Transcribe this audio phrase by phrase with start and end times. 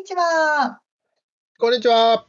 [0.00, 0.80] にちは。
[1.58, 2.24] こんにちは。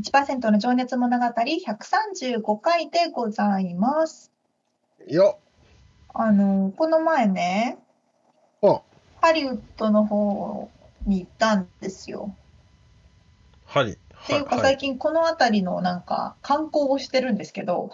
[0.00, 4.32] 1%の情熱物語135回でございます。
[5.06, 5.38] よ
[6.12, 7.78] あの、この前ね、
[8.60, 8.82] あ、
[9.20, 10.68] ハリウッドの方
[11.06, 12.34] に行ったんですよ。
[13.66, 13.92] はい。
[13.92, 13.96] っ
[14.26, 17.92] ていうかはい最近この辺りのなんか観光をしてるんですけど、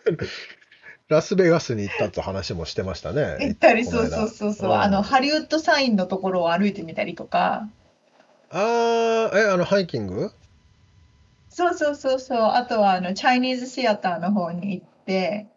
[1.08, 3.36] ラスベガスに行ったって話もしてましたね。
[3.40, 7.68] 行ったり、そうそうそうそう、うんあの、ハリウッドサインのところを歩いてみたりとか、
[8.56, 10.30] あー、え、あの、ハイキング？
[11.48, 15.48] そうそうそうそう、あとはあの、チャイニーズシアターの方に行って、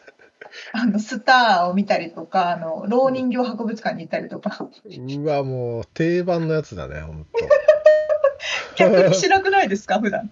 [0.72, 7.26] あの、スターを見たりとか、あの、老人形博物館に行ったりとか、うわ、もう定番のやつだね、ほん
[8.76, 10.30] 逆にしなくないですか、普段？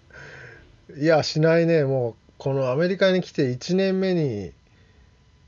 [0.89, 0.95] と。
[0.95, 1.85] いや、しないね。
[1.85, 4.55] もう、このアメリカに来て1年目に、と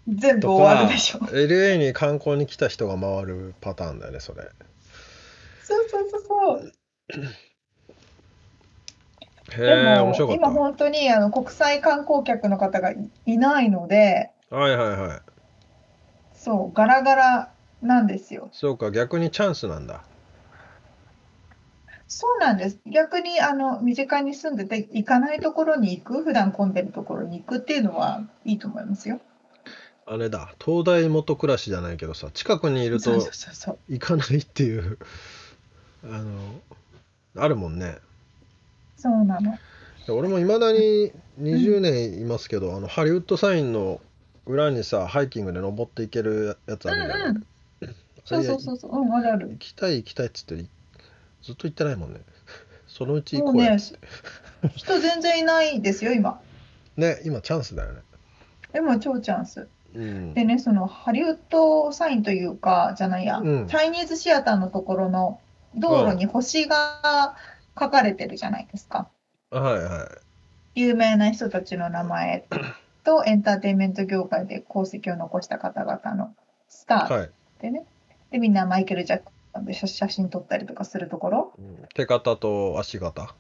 [0.09, 1.20] 全部終わかるでしょ。
[1.20, 4.50] LA に観光に来た人が回るパターンだよね、それ。
[5.64, 6.72] そうそうそうそう。
[9.56, 14.56] へでえ、も面白かっ今本当にあの国際観光客の方がいいないので、た。
[14.56, 15.20] はいはいはい。
[16.34, 18.50] そう、ガラガラなんですよ。
[18.52, 20.04] そうか、逆にチャンスなんだ。
[22.06, 22.78] そうなんです。
[22.86, 29.20] 逆にあの身近に住んでて行かないところに行く、普段混んでるところに行くっていうのはいいと思いますよ。
[30.06, 33.78] あれだ、東大元暮らしじゃないけどさ、近くにいるとそうそうそうそう。
[33.88, 34.98] 行かないっていう、
[36.10, 36.60] あの、
[37.37, 37.98] あるもんね。
[38.97, 39.59] そうなの。
[40.06, 44.00] で俺もいまだに20年いますけど、あのハリウッドサインの
[44.47, 47.47] 裏にさハイキングで登っていけるやつあるじゃうんうん
[48.25, 48.91] そうそうそうそう。
[48.92, 49.56] うん、あるある行。
[49.59, 50.56] きたい行きたいっつって
[51.42, 52.21] ずっと行ってないもんね
[52.88, 54.09] そのうち行こうやっつって、
[54.76, 56.41] 人全然いないですよ、今。
[56.97, 58.00] ね今チャンスだよね
[58.72, 59.69] でも超チャンス。
[59.94, 65.38] うんでね、そのハリウッドサインというか、じゃないや、うんチャイニーズシアターのところの
[65.76, 67.36] 道路に星が
[67.78, 69.08] 書かれてるじゃないですか。
[69.50, 70.08] はいは
[70.74, 70.80] い。
[70.80, 72.46] 有名な人たちの名前
[73.04, 76.34] と エンターテインメント業界で功績を残した方々の
[76.68, 77.30] スターはい、
[77.60, 77.84] でね、
[78.30, 79.24] でみんなマイケル・ジャク
[79.54, 81.52] ソンで写写真撮ったりとかするところ。
[81.58, 83.34] うん手形と足形。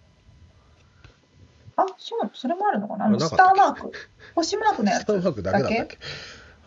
[1.76, 3.06] あ、そう、それもあるのかな？
[3.06, 3.90] あのスターマーク。
[4.36, 5.02] 星マークのやつ。
[5.02, 5.98] スターマークだけだっけ？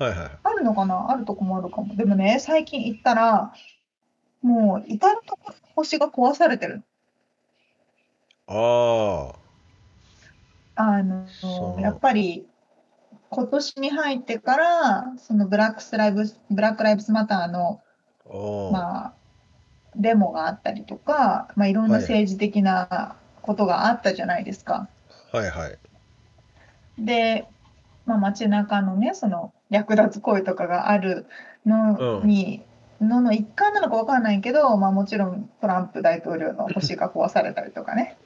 [0.03, 0.29] はいはい。
[0.43, 1.09] あるのかな？
[1.09, 1.95] あるとこもあるかも。
[1.95, 3.53] でもね、最近行ったら、
[4.41, 6.83] もう至るところ星が壊されてる。
[8.47, 9.33] あ
[10.75, 12.47] あのそのやっぱり
[13.29, 17.51] 今年に入ってから、そのブラックスライブブラック・ライブズ・マター。
[17.51, 17.81] の、
[18.71, 19.13] まあ、
[19.95, 24.87] デモがあったりとか、まあ、いろんなはい政治的なことがあったじゃないですか。
[25.31, 25.49] はい。
[25.49, 25.77] はい
[26.97, 27.47] で、
[28.05, 31.27] まあ、街中のね、その略奪行為とかがある
[31.65, 32.63] のに、
[33.01, 38.17] のの一環なのかわかんないけど、まあ、もちろんトランプ大統領の星が壊されたりとかね。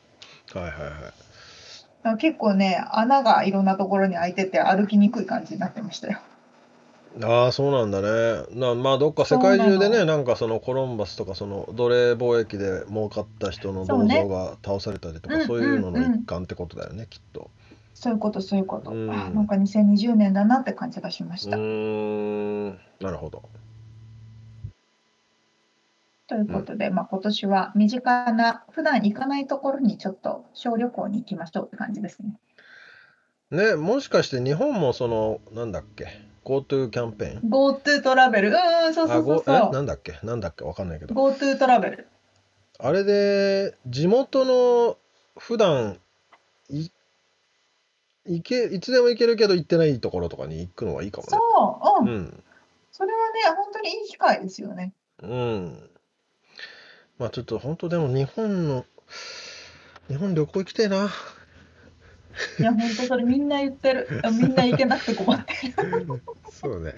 [0.53, 2.17] はいはいはい。
[2.17, 6.19] 結構ね、穴がいろんなところに開いてて歩きにくい感じになってましたよ。
[7.21, 8.43] ああそうなんだね。
[8.53, 16.15] なまあどっか世界中でねなんかそのコロンバスとかその奴隷貿易で儲かった人の銅像が倒されたりとかうんそういうののうんうん。
[16.21, 17.51] 一環ってことだよねきっと。
[17.93, 18.91] そういうこと、そういうこと。
[18.91, 19.11] うん。
[19.11, 21.57] あなんか2020年だなって感じがしましうた。
[21.57, 22.69] ーん。
[23.01, 23.43] なるほど
[26.31, 32.39] ということで、まあ、今年は身近な、普段行かないところにちょっと小旅行に行きましょうって感じですね。
[33.51, 36.07] ねもしかして日本もそのなんだっけ
[36.45, 38.47] GoTo キャンペーン？GoTo トラベル？
[38.47, 39.55] うんうん、そうそあうそうそう。
[39.71, 40.19] えなんだっけ？
[40.23, 40.63] なんだっけ？
[40.63, 42.07] わかんないけど GoTo トラベル。
[42.79, 44.97] あれで地元の
[45.37, 45.97] 普段
[46.69, 46.87] い
[48.25, 52.07] 行けいつでも行けるけど行ってないところとかに行くのはいいかもねそう、うん。
[52.07, 52.43] うん
[52.93, 54.93] それはね、本当にいい機会ですよね。
[55.23, 55.89] うん。
[57.17, 58.85] まあちょっと本当でも日本の、
[60.07, 61.09] 日本旅行行きたいな。
[62.59, 64.07] いや、本当それみんな言ってる。
[64.31, 66.07] みんな行けなくて困ってる。
[66.51, 66.93] そうね。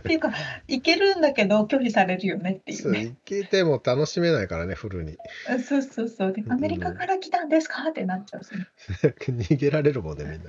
[0.00, 0.32] っていうか、
[0.68, 3.04] 行けるんだけど拒否されるよねっていそううね。
[3.06, 5.16] 行けても楽しめないからね、フルに。
[5.66, 6.32] そうそうそう。
[6.32, 7.88] で、アメリカから来たんですか？
[7.88, 8.66] ってなっちゃうしね。
[9.18, 10.44] 逃げられるもんね、みんなに。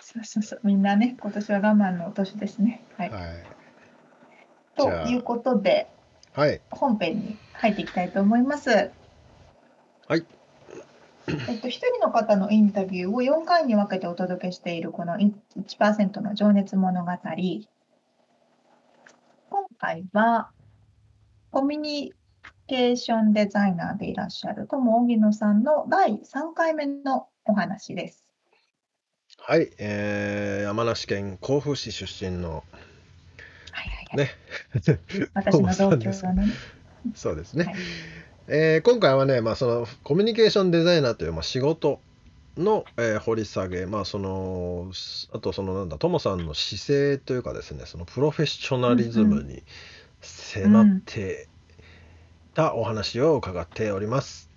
[0.00, 0.60] そうそうそう。
[0.64, 2.84] みんなね、今年は我慢の年ですね。
[2.96, 3.10] はい。
[3.10, 3.22] はい。
[4.76, 5.88] ということで、
[6.34, 6.60] はい。
[6.70, 8.90] 本編に入っていきたいと思います。
[10.08, 10.24] はい。
[11.28, 17.10] えっと、一人の方のインタビューを4回に分けてお届けしているこのい1%の情熱物語。
[19.50, 20.50] 今回は
[21.52, 22.12] コミュニ
[22.66, 28.24] ケーションデザイナーでいらっしゃる友荻野さんの第3回目のお話です。
[29.38, 29.70] はい。
[29.78, 32.64] えー、山梨県甲府市出身の。
[34.16, 34.30] ね。
[35.34, 35.96] 私の同
[36.32, 36.46] ね。
[37.14, 37.64] そうですね。
[37.64, 37.74] はい
[38.46, 42.00] えー今回はね、まあ、そのコミュニケーションデザイナーという、まあ、仕事
[42.58, 44.92] の、えー掘り下げ、まあ、その
[45.32, 49.62] あとそのなんだトモさんの姿勢というかですねそのプロフェッショナリズムに
[50.20, 51.48] 迫って
[52.52, 54.50] たお話を伺っております。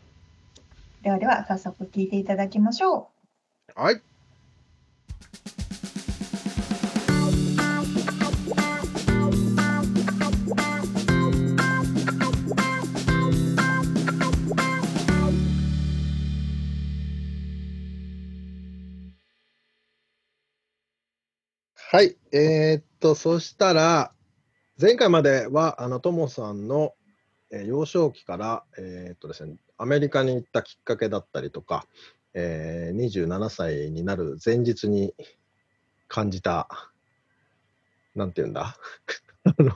[1.02, 3.10] ではでは早速聞いていただきましょ
[3.78, 3.82] う。
[3.82, 4.02] はい。
[21.90, 22.18] はい。
[22.34, 24.12] えーっと、そしたら、
[24.78, 26.94] 前回までは、あの、ともさんの、
[27.50, 31.88] えー幼少期から、えーっとですね、アメリカに行ったきっかけだったりとか、
[32.34, 35.14] えー27歳になる前日に
[36.10, 36.68] 感じた、
[38.16, 38.76] なんていうんだ、
[39.46, 39.74] あの、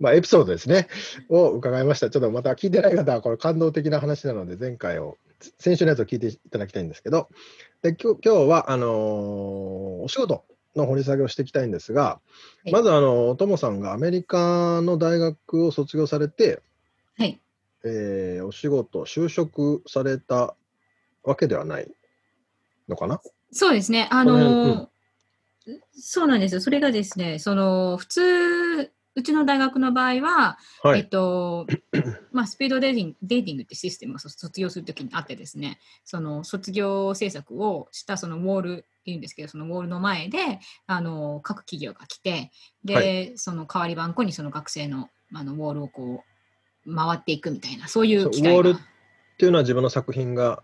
[0.00, 0.86] まあ、エピソードですね、
[1.30, 2.10] を伺いました。
[2.10, 5.16] ちょっとまた聞いてない方は、これ感動的な話なので、前回を、
[5.58, 7.30] 先週のやつを聞いていただきたいんですけど、
[7.80, 8.88] で今日今日は、あのー
[10.02, 12.20] お仕事の掘り下げをしていきたいんですが、
[12.64, 16.62] いまず、あの、ともさんがアメリカの大学を卒業されて、
[17.18, 17.40] はい。
[17.84, 20.56] えーお仕事、就職された
[21.24, 21.90] わけではない
[22.88, 23.20] のかな？
[23.52, 24.08] そうですね。
[24.10, 24.90] あこの辺の、
[25.92, 26.60] そうなんですよ。
[26.60, 31.08] それがですね、その、普通、うちの大学の場合は、えっはい。
[31.08, 31.66] と、
[32.32, 42.50] まあ、スピードデーティングデーティングってシステムがそ卒業するときにあってですね、その卒業制作をしたそのウォールっていうんですけど、そのウォールの前で、あの、各企業が来て、
[42.84, 46.24] で、はその代わり番号にその学生のあのウォールをこ
[46.86, 48.82] う、回っていくみたいな、そういう機会がウォールっ
[49.38, 50.62] ていうのは自分の作品が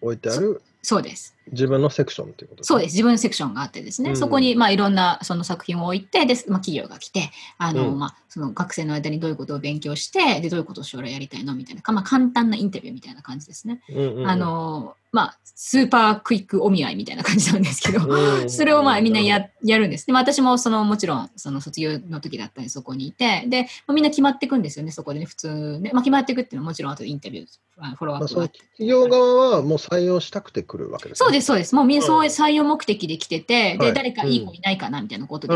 [0.00, 1.34] 置いてあるそうです。
[1.50, 2.92] 自分のセクションっていうことそうです。
[2.92, 11.56] 自分のセクションがあってですね、うんそこに、まあ、いろんなその作品を置いて、で、まあ、企業が来て、あの、うんまあ、その学生の間にどういうことを勉強して、で、どういうことを将来やりたいの？
[11.56, 13.80] みたいな、かまあ、簡単なインタビューみたいな感じですね。
[13.88, 20.06] うんうんうんあの、まあ、スーパークイックお見合いみたいな感じなんですけど、うん それをまあみんなややるんです。
[20.06, 25.90] で、まあ、私もそのもちろんその卒業の時だったんでそこにいて、で、まあ、みんな決まっていくんですよね、そこでね、普通ね。
[25.94, 27.46] まあ、決まっていくっていうのはもちろんあとインタビュー、
[27.78, 28.58] あフォローアップがあって。
[28.76, 31.74] 企業側はもう採用したくて来るわけです、そうです、そうです。
[31.74, 35.54] もうみんなそういううん採用目的で来てて、で、はい誰かいい子いないかなみたいなことで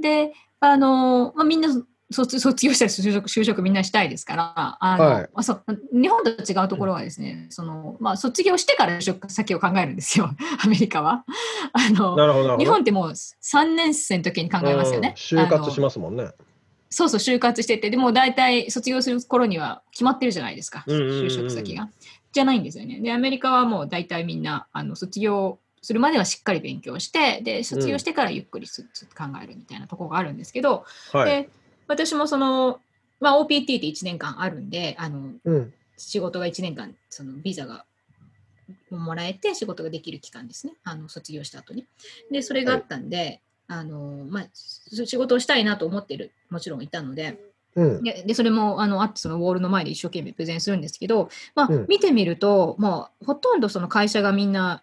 [0.00, 1.68] で、あの、まあ、みんな
[2.10, 10.30] 卒卒業したら就職就職みんなしたいですから、あの、はいまあ、そう日本と違うところはですね、その、まあ、卒業してから就職先を考えるんですよ、
[10.64, 11.24] アメリカは。
[11.72, 12.56] あの。
[12.56, 15.14] 日本ってもう3年生の時に考えますよね。
[15.32, 16.30] うん就活しますもんね。
[16.90, 21.90] そうそう、就活してて、でも大体卒業する頃には決まってるじゃないですか、うんうんうんうん就職先が。
[22.32, 23.00] じゃないんですよね。
[23.00, 28.82] で、アメリカはもう大体みんな、あの卒業するまではしっかり勉強して、で、卒業してからゆっくりす
[29.16, 31.42] 考えるみたいなところがあるんですけど、はい。
[31.42, 31.48] で、
[31.86, 32.80] 私もその、
[33.20, 35.74] まあ、OPT って1年間あるんで、あの、うん。
[35.96, 37.84] 仕事が1年間、そのビザが
[38.90, 40.74] もらえて仕事ができる期間ですね。
[40.84, 41.86] あの、卒業した後に。
[42.30, 47.38] で、それがあったんで、あの、まあ、仕事をしたいなと思ってる、もちろんいたので、
[47.78, 48.02] うん。
[48.02, 54.82] ででそれもあのあってそのウォールの前で一生懸命プレゼンするんですけど、まあうん見てみると、まあ、ほとんどその会社がみんな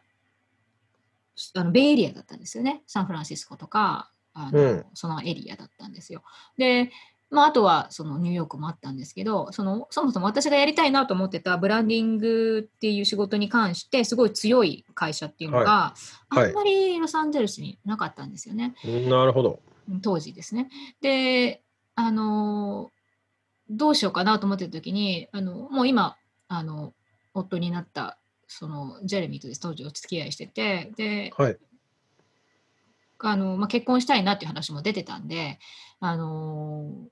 [1.54, 6.24] あのベイエリアだったんですよねサンフランシスコとかあの、うんそのエリアだったんですよ。
[6.58, 6.92] で、
[7.30, 15.94] まあ、あとはそのニューヨークもあったんですけどそのそもそも私がやりたいなと思ってたブランディングっていう仕事に関してすごい強い会社っていうのが、は
[16.34, 18.76] いはいあんまりロサンゼルスになかったんですよね。
[19.10, 19.60] なるほど。
[20.02, 20.70] 当時ですね。
[21.02, 21.62] で、
[21.96, 22.92] あの、
[23.70, 26.94] どうしようかなと思ってた時に、あの、もう今、あの、
[27.34, 31.58] 夫になった、その、ジェレミーとです当時お付き合いしてて、で、はい。
[33.20, 35.60] あの、まあ、結婚したいなっていう話も出てたんで、
[36.00, 37.08] あの、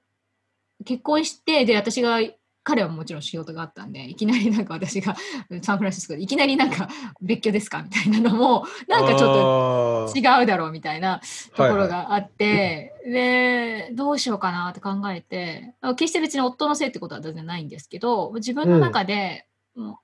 [0.86, 2.20] 結婚して、で、私が
[2.64, 5.16] 彼はもちろん仕事があったんで、いきなりなんか私が
[5.62, 6.88] サンフランシスコでいきなりなんか
[7.22, 11.22] 別居ですかみたいなのも、 なんかちょっと違うだろうみたいな
[11.56, 19.96] ところがあって、で、どうしようかなって考えて、決して別に夫のせいってことは全然ないんですけど、自分の中で、もう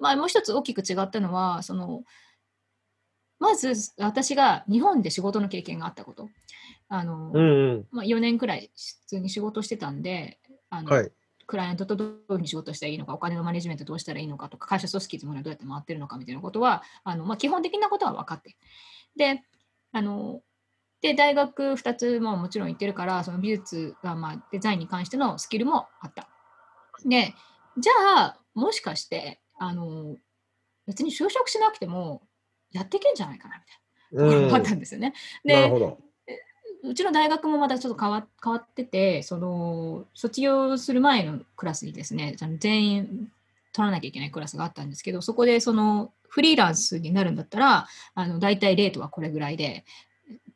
[0.00, 2.04] まあ、もう一つ大きく違ったのは、その、
[3.38, 6.28] まず私が日本で仕事の経験があったこと。
[6.88, 7.86] あの、うんうん。
[7.90, 10.38] まあ、4年くらい普通に仕事してたんで、
[10.70, 11.12] あのはい。
[11.48, 18.56] クライアントとどういうふうに仕事したらいいのか、お金のマネジメントどうしたらいいのかとか、会社組織というものはどうやって回ってるのかみたいなことは、あのまあ、基本的なことは分かってる。
[19.16, 19.42] で、
[19.92, 20.42] あの
[21.00, 26.28] で大学2つももちろん行ってるから、その美術が、まあ、デザインに関してのスキルもあった。
[27.06, 27.34] で、
[27.78, 30.16] じゃあ、もしかして、あの
[30.86, 32.22] 別に就職しなくても
[32.72, 33.56] やっていけんじゃないかな
[34.12, 35.14] みたいなあったんですよね。
[35.44, 35.98] でなるほど。
[36.88, 43.28] うちの大学もまたちょっと変わ変わってて、その卒業する前のクラスにですね、全員
[43.72, 49.84] 取らなきゃいけないクラスがあったんですけど、そこでそのフリーランスになるんだったら、あの大体レートはこれぐらいで、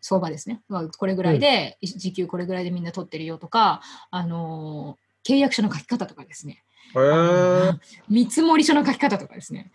[0.00, 7.72] 相場ですね、まあこれぐらいで、時給これぐらいでみんな取ってるよとか、あの契約書の書き方とかですね、へえ。
[8.08, 9.70] 見積書の書き方とかですね、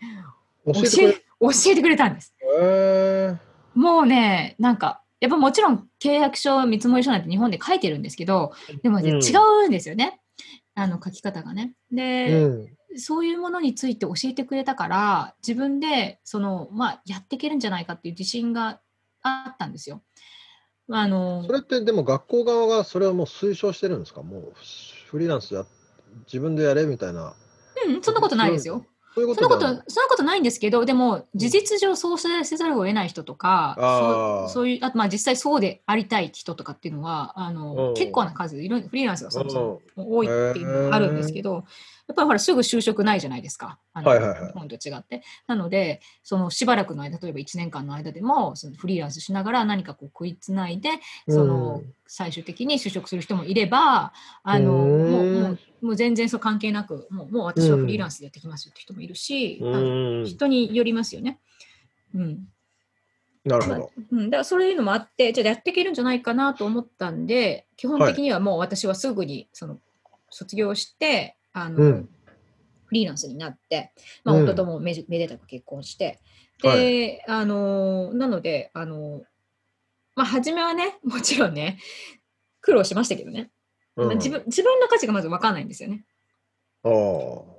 [0.66, 2.34] 教えてくれ教えてくれたんです。
[2.42, 3.36] へえ。
[3.74, 9.32] もうね、なんか、やっぱもちろん契約書、見積書なんて日本で書いてるんですけど、でもね、うん違
[9.64, 10.20] うんですよね。
[10.74, 11.74] あの書き方がね。
[11.90, 12.48] で、う
[12.94, 12.98] ん。
[12.98, 18.80] そういうものについて教えてくれたから、自分でその、まあ、やっていけるんじゃないかっていう自信が
[19.22, 20.02] あったんですよ。
[20.90, 24.22] あのそれってでも学校側がそれはもう推奨してるんですか？
[24.22, 24.52] もう
[25.10, 25.66] フリーランスや
[26.24, 27.34] 自分でやれみたいな。
[27.86, 28.86] うん、そんなことないですよ。
[29.18, 37.94] そういうこそんなこと、そんなことないんですけど、でも、事実上そうせせざるを得ない人とか、そうそういう、あとまあ実際そうでありたい人とかっていうのは、あのうん。
[37.94, 40.04] 結構な数、いろんなフリーランスがそもそうん。
[40.04, 41.64] も多いっていうのがあるんですけど、
[42.08, 43.78] やっぱりほら、すぐ就職ないじゃないですか。
[43.92, 45.22] あのはいはいはい日本と違って。
[45.46, 50.88] なので、そのしばらくの間、例えば1年間の間でも、そのフリーランスしながら何かこう食いつないで、
[51.28, 60.24] そのうん最終的に就職する人もいれば、あのうんもうもうもう全然そう関係なく、もうもう私はフリーランスでやってきますよって人もいるし、うあのん。
[60.24, 61.38] 人によりますよね。
[62.14, 62.48] うん。
[63.44, 63.92] まあなるほど。
[64.12, 69.78] うん、だからそういうのもあって、じゃあやっていけるんじゃないかなと思ったんで、基本的にはもう私はすぐにその
[70.30, 72.08] 卒業して、あのうん。
[72.86, 73.92] フリーランスになって、
[74.24, 74.44] まあ、うん。
[74.44, 76.18] 夫ともめじめでたく結婚して、
[76.62, 77.24] で、はい。
[77.28, 79.22] あのなので、あの
[80.14, 81.78] まあ、初めはね、 もちろんね、
[82.60, 83.50] 苦労しましたけどね、
[83.94, 86.04] まあ自分自分の価値がまず分かんないんですよね。
[86.84, 87.57] うん、あ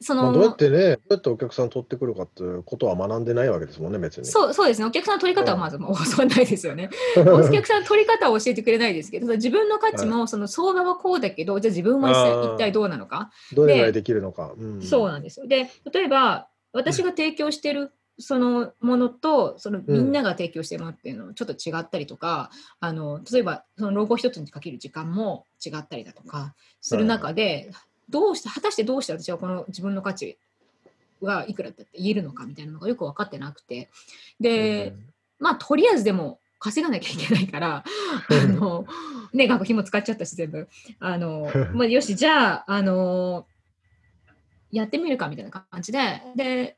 [0.00, 0.16] そあ。
[0.16, 4.26] まあ、のどうやってね、どうやってお客さん取ってくるかっていうことは学んでないわけですもんね、別に。
[4.26, 6.90] そうそうですね、お客さんの取り方はまずもう教わらないですよね。
[7.16, 14.54] お客さん取り方を教えてくれないですけど、自分の価値もその相場はこうだけど、じゃあ自分は一体どうなのか、どれぐらいできるのか。
[14.58, 15.46] うん、そうなんですよ。
[15.46, 22.50] で、例えば私が提供しているそのものと、そのみんなが提供しているものっていうのはちょっと違ったりとか、
[22.80, 27.70] あの例えばそのロゴ一つにかける時間も違ったりだとかする中で、
[28.08, 30.38] どうして、果たしてどうして私はこの自分の価値
[31.20, 33.88] はいくらだって言えるのかみたいなのがよく分かってなくて。
[34.40, 34.94] で、
[35.38, 37.84] まあ、とりあえずでも稼がなきゃいけないから、
[38.30, 38.86] あの、
[39.32, 40.68] ね、学費も使っちゃったし、全部。
[40.98, 43.46] あの、 まあ、よし、じゃあ、あの、
[44.70, 46.76] やってみるかみたいな感じで、で、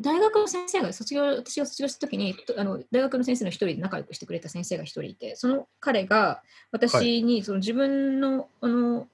[0.00, 6.42] 大学の先生が卒業、私が卒業した時に、とあの大学の先生の一人で仲良くしてくれた先生が一人いて、その彼が
[6.72, 9.06] 私にその自分の、あの、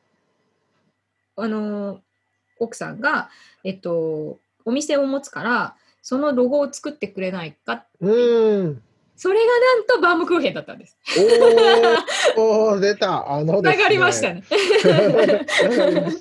[1.43, 2.01] あの、
[2.59, 3.31] 奥さんが、
[3.65, 8.83] えっと、お店を持つから、そのロゴを作ってくれないか、うん。
[9.21, 10.97] それがなんとバームクーヘンだったんです。
[12.39, 13.31] おーおー、出た。
[13.31, 13.77] あのね。
[13.77, 14.43] がりましたね。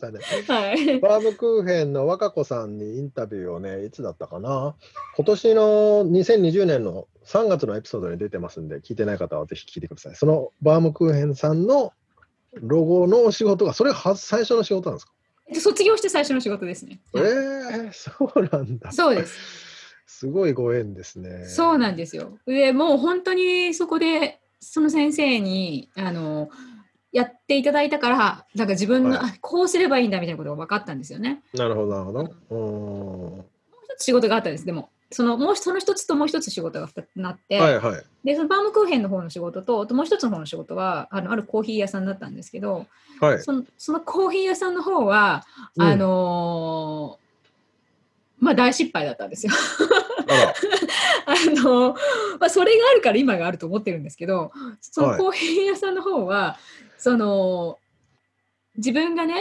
[0.02, 0.20] たね。
[0.50, 1.00] はい。
[1.00, 4.76] バームクーヘンの若子さんにインタビューをね、いつだったかな。
[5.16, 5.62] 今年の
[6.08, 10.16] 2020年の3月のエピソードに出てますんで、聞いてない方はぜひ聞いてください。
[10.16, 11.94] そのバームクーヘンさんの
[12.54, 15.14] ロゴのお仕事が、それがは最初の仕事なんですか？
[15.60, 17.00] 卒業して最初の仕事ですね。
[17.16, 18.92] えー、そうなんだ。
[18.92, 19.38] そうです。
[20.06, 21.46] すごいご縁ですね。
[21.46, 22.38] そうなんですよ。
[22.46, 26.50] でもう本当にそこでその先生にあの
[27.12, 31.42] やっていただいたからなんか自分の、はいあこうすればいいんだみたいなことが分かったんですよね。
[31.54, 32.20] なるほど、なるほど。
[32.20, 33.46] うーん。
[33.86, 38.04] 一つ仕事があったんですでもそのもうその一つともう一つ仕事が2つなって、はいはい。
[38.24, 42.86] でそのバームクーヘンの方の仕事ともう一つの方の仕事はあのあるコーヒー屋さんだったんですけど
[43.20, 43.40] はい。
[43.42, 47.30] そのそのコーヒー屋さんの方は、うんあのー
[48.40, 49.54] まあ大失敗だったんですよ。
[51.26, 51.94] あ の
[52.40, 56.58] まあ、それがあるから今があると思ってるんですけどそのはいコーヒー屋さんの方は、
[56.98, 57.78] その
[58.78, 59.36] 自分がね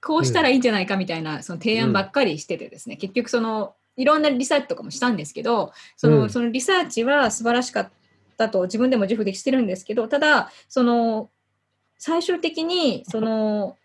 [0.00, 7.90] こうしたらいいんじゃないかみたいなその提案ばっかりしててですね、結局そのいろんなリサーチとかもしたんですけどその,、うんそのリサーチは素晴らしかっ
[8.38, 11.28] たと自分でも自負できてるんですけどただその
[11.98, 13.76] 最終的にその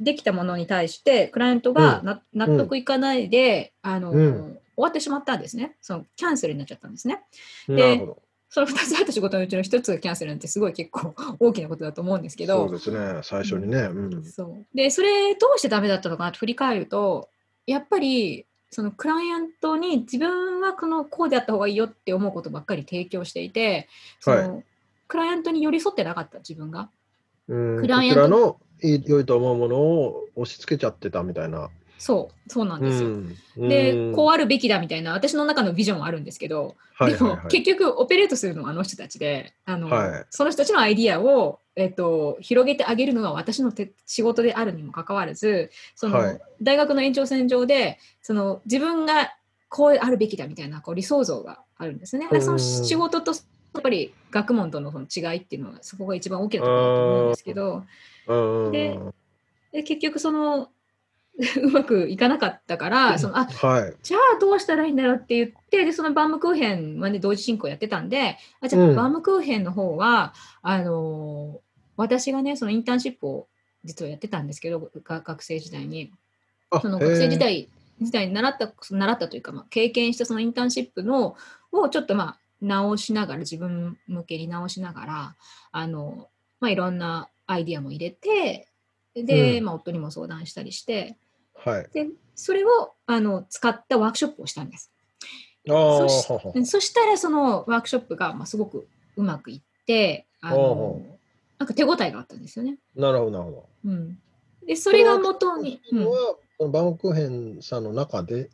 [0.00, 7.22] できたものに対してクライアントがな、納得いかないで、あのうん終わってしまったんですねそのキャンセルになっちゃったんですね。
[7.66, 8.22] なるほど。
[8.50, 13.78] その2つあった仕事のうちの1つがキャンセルなんてすごい結構大きなことだと思うんですけどそうですね、最初にね。
[13.78, 14.24] うん。
[14.24, 17.30] そうでそれどうしてダメだったのかなと振り返ると
[17.66, 23.88] やっぱりそのクライアントに自分はこのこうであった方がいいよって思うことばっかり提供していて
[24.20, 24.62] その、
[25.08, 26.90] クライアントに寄り添ってなかった自分が
[27.48, 31.70] うん、クライアントの良いと思うものを押し付けちゃってたみたいな。
[31.98, 33.08] そうそうなんですよ。
[33.08, 33.68] うん。
[33.68, 34.14] で、うん。
[34.14, 37.14] こうあるべきだみたいな私の中のビジョンはあるんですけど、はい。
[37.14, 40.26] でも、結局オペレートするのはあの人たちであの、はい。
[40.30, 46.40] その人たちのアイディアを、えっと、広げてあげるのが私のて仕事であるにもかかわらずその、はい。
[46.62, 49.34] 大学の延長線上でその自分が
[49.68, 52.28] こうあるべきだみたいなこう理想像があるんですね。
[52.32, 53.38] でその仕事とや
[53.80, 57.84] っぱり学問とのその違いっていうのはそこが一番大きなところだと思うんですけど。
[58.26, 58.98] うんで
[59.72, 60.70] で結局その
[61.62, 63.94] うまくいかなかったからそのあはい。
[64.02, 68.96] じゃあどうしたらいいんだろうって言ってでそのバームクーヘンはね同時進行やってたんであじゃあ、うん。
[68.96, 71.65] バームクーヘンの方はあのー
[71.96, 73.48] 私がねそのインターンシップを
[73.84, 76.12] 実はやってたんですけどが学生時代に。
[76.70, 77.68] あその学生時代
[78.00, 81.36] 時代に習った習ったというか、まあ、経験したそのインターンシップの
[81.72, 85.36] をちょっとまあ直しながら自分向けに直しながら
[85.72, 86.28] あの、
[86.60, 88.68] まあ、いろんなアイディアも入れて
[89.14, 89.64] で、うん。
[89.64, 91.16] まあ、夫にも相談したりして
[91.54, 91.88] はい。
[91.92, 94.92] でそれをあの使ったワークショップをしたんです。
[95.66, 98.86] そしそしたらそのワークショップがまあすごく
[99.16, 101.15] うまくいってあのほ
[101.58, 102.78] なんか手応えがあったんですよね。
[102.94, 103.68] なるほど、なるほど。
[103.84, 104.18] うん、
[104.66, 106.04] でそれが元に、うん
[106.58, 108.48] のバームクーヘンさんの中で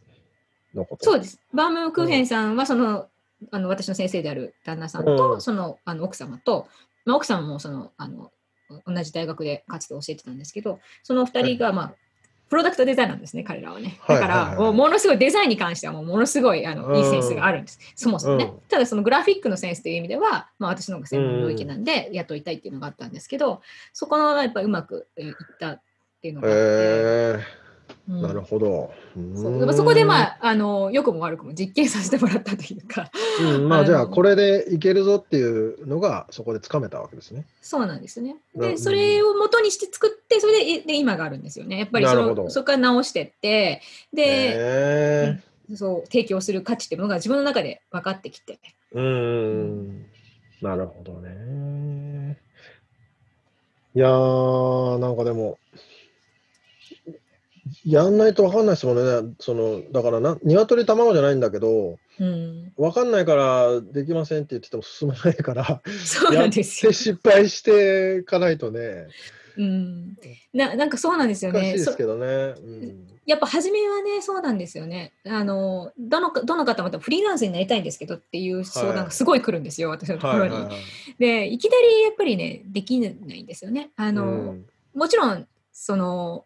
[0.74, 1.04] のこと？
[1.04, 1.40] そうです。
[1.54, 3.06] バームクーヘンさんはその
[3.50, 6.66] あの私の先生である旦那さんと、うんそのあの奥様と、
[7.04, 8.32] まあ、奥様もそのあの
[8.86, 11.94] 同じ大学でかつて教えてたんですけどその2人が、まあ
[12.52, 13.98] プロダクトデザイナーなんですね、彼らはね。
[14.06, 17.78] だから、ものすごいデザインに関してはもうものすごいあの、うんいいセンスがあるんです。
[17.96, 18.44] そもそもね。
[18.44, 23.62] うんただ、そのグラフィックのセンスという意味では、まあ、私の方が専門領域なんで、雇いたいっていうのがあったんですけど、
[23.94, 25.80] そこのやっぱりうまくえいったっ
[26.20, 27.61] ていうのがあって。
[28.08, 28.92] なるほど。
[29.34, 33.10] そそこでまあ、ああの良くも悪くも実験させてもらったというか
[33.40, 37.46] うん、まあじゃあこれでいけるぞっていうのがそこでつかめたわけですね。
[37.60, 38.36] そうなんですね。
[38.56, 41.78] で、うんそれを元にして作って、それでで今があるんですよね。
[41.78, 44.52] やっぱりそのそこから直してって、で、へ
[45.70, 48.58] えそう提供する価値っていうものが自分の中で分かってきて。
[48.92, 50.06] うーん。
[50.60, 52.38] なるほどね。
[53.94, 55.58] いやー、なんかでも、
[57.84, 59.34] やんないとわかんないですもんね。
[59.40, 66.92] その、だからな、鶏卵じゃないんだけど、うん、わかんないからできませんって言ってても進まないから、そうなんですよ。
[66.92, 69.08] 失敗していかないとね、
[69.56, 70.16] うん、
[70.52, 71.72] ななんかそうなんですよね。
[71.72, 72.26] ですそけどね。
[72.26, 75.12] うんやっぱ初めはね、そうなんですよね。
[75.24, 80.54] あのどのどの方もフリーランスになりたいんですけどっていう相談がすごい来るんですよ、私のところに。
[80.54, 80.82] はいはいはい。
[81.20, 83.90] で、いきなりやっぱりね、できないんですよね。
[83.94, 86.44] あの、うんもちろんその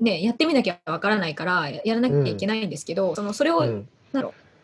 [0.00, 3.88] ねやってみなきゃわからないからややらなきゃいけないんですけど、そのそれを、うん。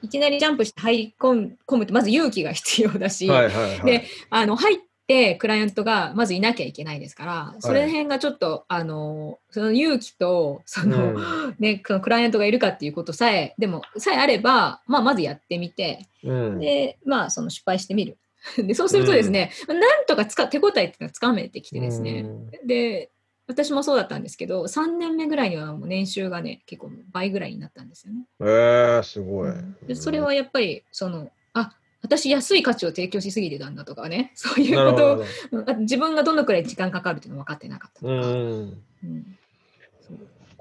[0.03, 3.83] いきなりジャンプして入り込む込むとまず勇気が必要だし、はいはいはい。
[3.85, 11.57] であの入ってクライアントがまずいなきゃいけないですからそれ辺がちょっと、あのその勇気とその、うん。
[11.59, 16.59] ね、そのクライアントがいるかっていうことさえでもさえあれば、まあ、まずやってみてうん。
[16.59, 18.17] で、まあ、その失敗してみる。
[18.57, 22.27] でそうするとですね、なんとかつか手応えっていうのがつかめてきてですね、
[22.67, 23.11] で
[23.47, 28.27] 私もそうだったんですけど3年目ぐらいにはもう年収がね結構倍ぐらいになったんですよね。
[28.41, 29.53] えー、すごい。
[29.87, 38.13] でそれはやっぱりそのあ私安い価値を提供しすぎてたんだとかね そういうことを自分がどのくらい時間かかるっていうの分かってなかったとか。
[38.13, 38.83] うん。
[39.05, 39.37] うん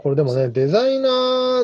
[0.02, 1.10] これでもね、デザイナ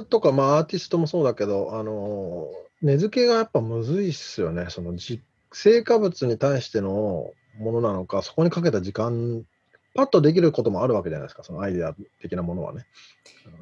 [0.01, 2.47] ーとか、まあ、アーティストもそうだけど、あの、
[2.83, 4.67] 根付けがやっぱむずいっすよね。
[4.69, 9.43] その実成果物に対してのものなのか、そこにかけた時間、
[9.97, 12.85] パッとできることもあるわけじゃないですか、そのアイデア的なものはね。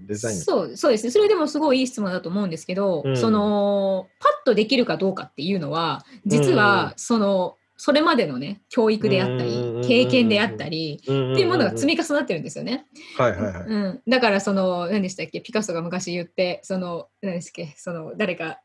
[0.06, 0.38] デザイン。
[0.38, 1.12] そうそうですね。
[1.12, 3.18] それでもすごいいい質問だと思うんですけど、うん。
[3.18, 12.86] そのパッとできるかどうかっていうのは実うんはそのそれまでのね教育であったうんり経験であったりっていうものが積み重なってるんですよね。
[13.18, 13.68] はいはいはい。
[13.68, 15.40] うん、だからその何でしたっけ？
[15.40, 17.74] ピカソが昔言ってその何ですっけ？
[17.78, 18.60] その誰か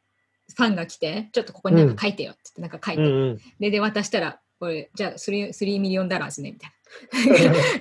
[0.56, 6.70] ファンが来てちょっとここになんか書いてよって言ってなんか書いて、うんうんでで渡したらこれじゃあ 3, 3 million dollar ですねみたい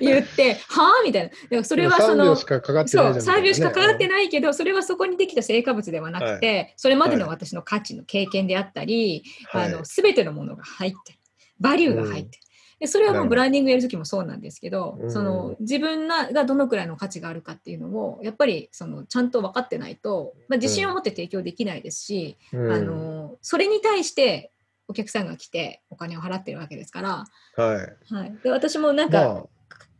[0.00, 1.04] 言って、はあ？
[1.04, 1.28] みたいな。
[1.28, 9.66] だからそれはそ3秒のし、かかかってないそう、3秒しかかかってないけど、それはそこにできた成果物ではなくて、それまでの私の価値の経験であったり、はい。
[9.66, 11.18] あの全てのものが入ってる。
[11.58, 12.38] バリューが入って。
[12.38, 12.44] る。
[12.80, 15.12] でそれはもうブランディングやるときもそうなんですけど、うん。
[15.12, 22.72] その自分ががどのくらいの価値があるかっていうのをやっぱりそのちゃんと分かってないと、まあ、自信を持って提供できないですし、うん。
[22.72, 24.50] あのそれに対して
[24.90, 27.24] お客さんが来てお金を払ってるわけですから、
[27.56, 27.72] は
[28.10, 28.12] い。
[28.14, 29.46] はい、で私もなんか、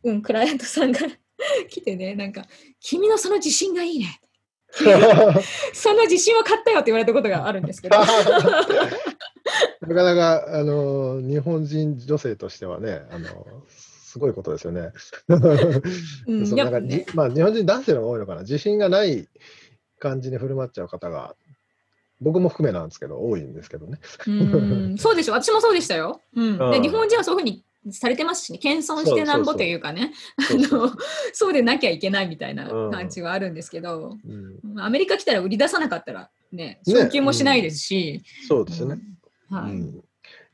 [0.03, 0.99] まうん、クライアントさんが
[1.69, 2.45] 来てね、なんか、
[2.81, 4.21] 君のその自信がいいね。
[4.73, 5.41] あ、
[5.73, 7.97] その自信を買ったよって言われたことがあるんですけど。
[8.03, 14.91] なかなか、あの、日本人女性としてはね、あの、すごいことですよね。
[16.27, 16.55] ねじ
[17.15, 18.41] まあ、日本人男性の方が多いのかな。
[18.43, 19.29] 自信がない
[19.99, 21.35] 感じに振る舞っちゃう方が、
[22.21, 23.99] 僕も含めなんですけど、多いんですけどね。
[24.27, 24.97] うん。
[24.99, 26.21] そうでしょ、私もそうでしたよ。
[26.35, 26.59] うん。
[26.59, 26.71] うん。
[26.73, 30.81] で日本人はそういうふうにされてますしね、謙遜してなんぼというかね、そうそう。
[30.81, 30.97] あの
[31.33, 36.95] そうでなきゃいけないみたいなうん感じはあるんですけど、うん、アメリカ来たら売り出さなかったらね、ね。
[36.95, 38.99] 昇給もしないですし、そうですよね。
[39.51, 39.57] うん。
[39.57, 39.73] はい。
[39.73, 40.03] うん、い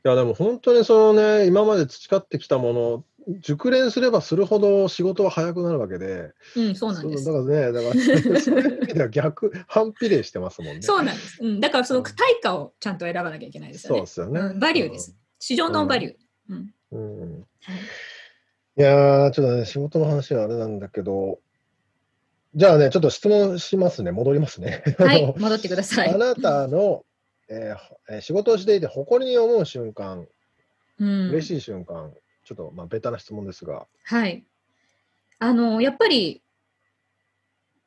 [0.03, 3.03] やでも本当にそのね今まで培ってきたもの
[3.41, 6.31] 熟練すればするほど仕事は早くなるわけで。
[6.55, 7.25] うん、そうなんです。
[7.25, 7.93] だからねだから
[8.39, 10.81] そういう意味では逆 反比例してますもんね。
[10.81, 11.37] そうなんです。
[11.41, 13.97] うん、だからその対価をちゃんと選ばなきゃいけないですよね。
[13.99, 15.15] そうですよね、うんバリューです。
[15.39, 16.15] 市場のバリュー。
[16.49, 16.73] うん。
[16.91, 17.45] うん、
[18.77, 21.39] いいやーちょっとね仕事の話はあれなんだけど
[22.55, 24.11] じゃあねちょっと質問しますね。
[24.11, 24.83] 戻りますね。
[24.97, 26.09] はい、戻ってください。
[26.09, 27.03] あなたの、
[27.49, 30.27] えーえー仕事をしていて誇りに思う瞬間。
[30.99, 32.11] うん、嬉しい瞬間、
[32.47, 33.87] ちょっとまあベタな質問ですが。
[34.05, 34.45] はい。
[35.39, 36.41] あの、やっぱり、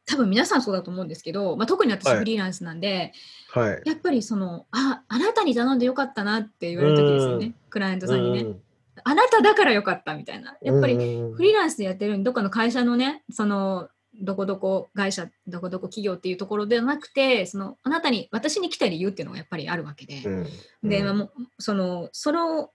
[0.05, 2.19] 多分皆さんそうだと思うんですけど、まあ、特に私はい。
[2.19, 3.13] フリーランスなんで、
[3.53, 3.83] はい。
[3.87, 8.41] やっぱりその、あ、あなたに頼んでよかったなって言われる時ですようね、クライアントさんにね。
[8.43, 8.63] うん
[9.03, 10.59] あなただからよかったみたいな。
[10.61, 13.89] やっぱりうんフリーランスでやってるどっかの会社のね、その、
[14.21, 20.23] どこどこ会社、どこどこ企業っていうところではなくて、その、あなたに、私に来た理由っていうのがやっぱりあるわけで。
[20.23, 20.47] うん。
[20.83, 22.71] で、まあうんもうそのその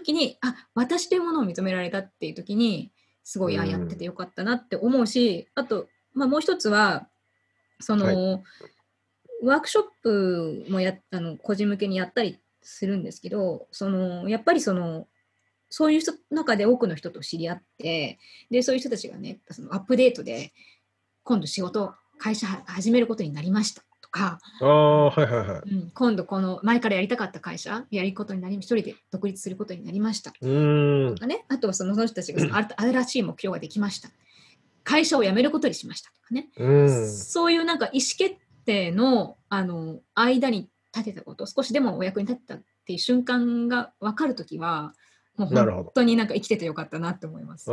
[0.00, 2.92] 時にあ私というものを認められたっていう時に
[3.24, 3.68] すごい、あうん。
[3.68, 7.08] やっててよかったなって思うしあと、まあ、もう一つは
[7.80, 8.42] その、
[9.42, 15.06] ワークショップもやあの個人向けにやったりするんですけどそのやっぱりその
[15.70, 18.18] そういう人の中で多くの人と知り合って
[18.50, 20.52] でそういう人たちがねそのアップデートで
[21.22, 24.38] 今度仕事会社始めることになりましたとか。
[24.60, 25.70] ああ、はいはいはい。
[25.70, 30.32] うん、今度この前からやりたかった会社やることになり一人で独立することになりました。
[30.40, 31.14] うーん。
[31.14, 31.20] と。
[31.20, 31.44] かね。
[31.48, 34.10] あとはその人たちがその新しい目標ができました。
[34.84, 37.10] 会社を辞めることにしましたとかね、うん。
[37.12, 44.94] そういうなんか意思決定のあの間に立てたこと少しでもお役に立ったっていう瞬間が分かるときは
[45.38, 47.70] もうなるほど本当になんか生きててよかったなって思いますそ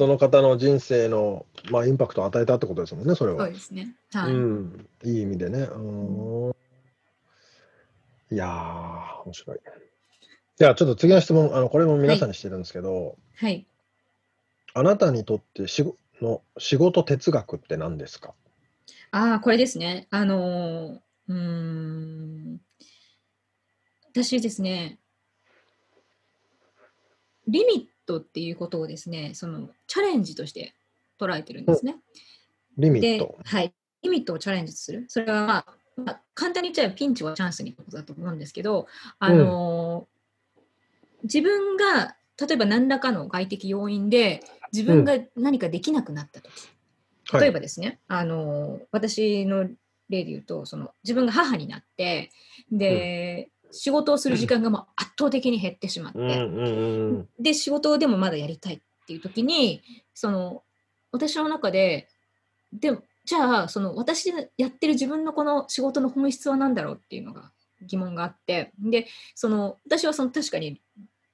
[0.00, 3.44] の方の人生の、まあ、インパクトを与えたってことですもんね、それは。
[3.44, 3.94] そうですね。
[4.12, 4.32] はい。
[4.32, 5.60] うん、いい意味でね。
[5.60, 6.56] うーん
[8.30, 9.58] いやー、面白い。
[10.56, 13.66] じゃあ、ちょっと次の質問、あのこれも皆さんにしてるんですけど、はい。
[14.74, 18.34] あなたにとって仕事の仕事哲学って何ですか？
[19.12, 20.08] ああ、これですね。
[20.10, 22.60] あのーうーん。
[24.10, 24.98] 私ですね、
[27.48, 30.74] リミットっていうことをですね、そのチャレンジとして
[31.18, 31.96] 捉えてるんですね。
[32.76, 33.72] でリミット。、はい。
[34.02, 35.06] リミットをチャレンジする。
[35.08, 38.86] それは、まあ、まあ簡単に言っちゃえばピンチはチャンスにことだと思うんですけど、
[39.18, 40.18] あのー
[41.24, 46.52] 自分が例えば何らかの外的要因で自分が何かできなくなった時、はい
[47.30, 49.64] 例えばですね、あの私の
[50.08, 52.30] 例で言うとその自分が母になって
[52.72, 59.82] で、仕事をする時間がもう圧倒的に減ってしまって、うんうんうんで仕事でもまだやりたいっていう時に
[60.14, 60.62] その
[61.12, 62.08] 私の中で
[62.72, 67.50] でもじゃあその私でやってる自分のこの仕事の本質は何だろうっていうのが
[67.82, 68.72] 疑問があって。
[68.78, 70.80] でその私はその確かに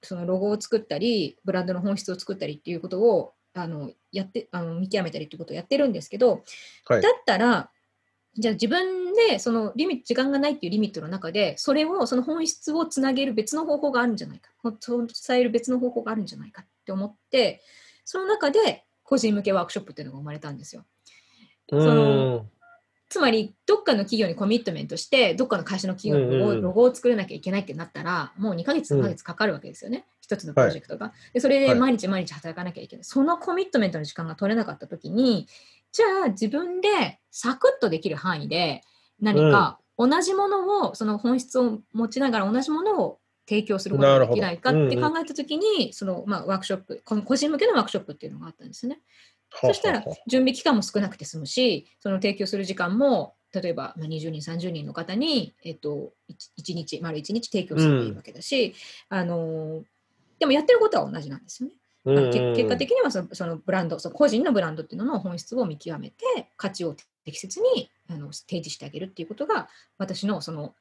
[0.02, 6.42] そのロゴを作ったりブランドの本質を作ったりっていうことをあのやってあの見極めたりっていうことをやってるんですけど、
[6.86, 7.02] はい。
[7.02, 7.70] だったら
[8.36, 14.50] じゃあ自分でそのリミット時間がないっていうリミットの中でそれをその本質をつなげる別の方法があるんじゃないか。
[14.62, 17.62] 伝える別の方法があるんじゃないかって思って
[18.04, 20.84] その中で個人向けワークショップっていうのが生まれたんですよ。
[21.70, 21.82] うん。
[21.82, 22.46] その
[23.08, 31.12] つまりどっかの企業にコミットメントしてどっかの会社の企業のロゴ,、を作らなきゃいけないってなったらもう2ヶ月3ヶ月かかるわけですよね、一つのプロジェクトが。
[31.32, 31.78] でそれではい。
[31.78, 35.46] 毎日毎日働かなきゃいけない、そのコミットメントの時間が取れなかった時に
[35.94, 38.82] じゃあ自分でサクッとできる範囲で
[39.20, 49.00] 何か同じものをその本質を持ちながら同じものを提供することができないかって考えたときに、その、まあ、ワークショップ、個人向けのワークショップっていうのがあったんですね。
[49.60, 56.12] そしたら準備期間も少なくて済むし、その提供する時間も、例えばまあ20人、30人の方に、えっと、
[56.58, 58.74] 1日、丸1日提供すればいいわけだし、
[59.10, 59.84] あの
[60.40, 61.76] でもやってることは同じなんですよね。
[62.06, 70.74] あのけ結果的にはそのそのブランド、その個人のブランドっていうのの本質を見極めて、価値を適切にあの提示してあげるっていうことが、私のその、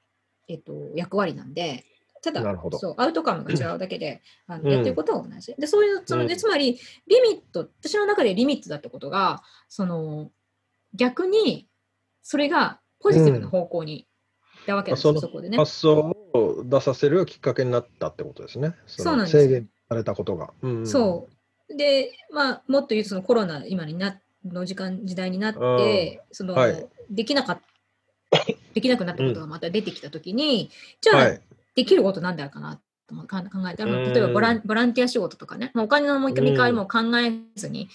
[0.47, 1.85] えっと、役割なんで、
[2.21, 5.53] ただそう、アウトカムが違うだけで、 あうんのやってることは同じ。
[5.57, 10.31] で、そういう、そのつまり、リミット、私の中でリミットだってことが、その
[10.93, 11.67] 逆に、
[12.21, 14.07] それがポジティブな方向に
[14.57, 15.57] 行ったわけですよ、そこでね。
[15.57, 18.73] 発想を出させるきっかけになったってことですね。
[18.87, 20.53] そうなんですよ制限されたことが。
[20.61, 20.87] うん。
[20.87, 21.27] そ
[21.69, 21.75] う。
[21.75, 26.85] で、まあ、もっと言うと、そのコロナ、今になの時間、時代になって、その、はい。
[27.09, 27.59] できなかっ
[28.73, 31.41] できなくなったことがまた出てきたときに、じゃあ、はい。
[31.75, 34.03] できることなんだろうかなと考えたら、うん。
[34.13, 37.89] 例えばボランボランティア仕事とかね、まあお金のもう一回見返りも考えずに、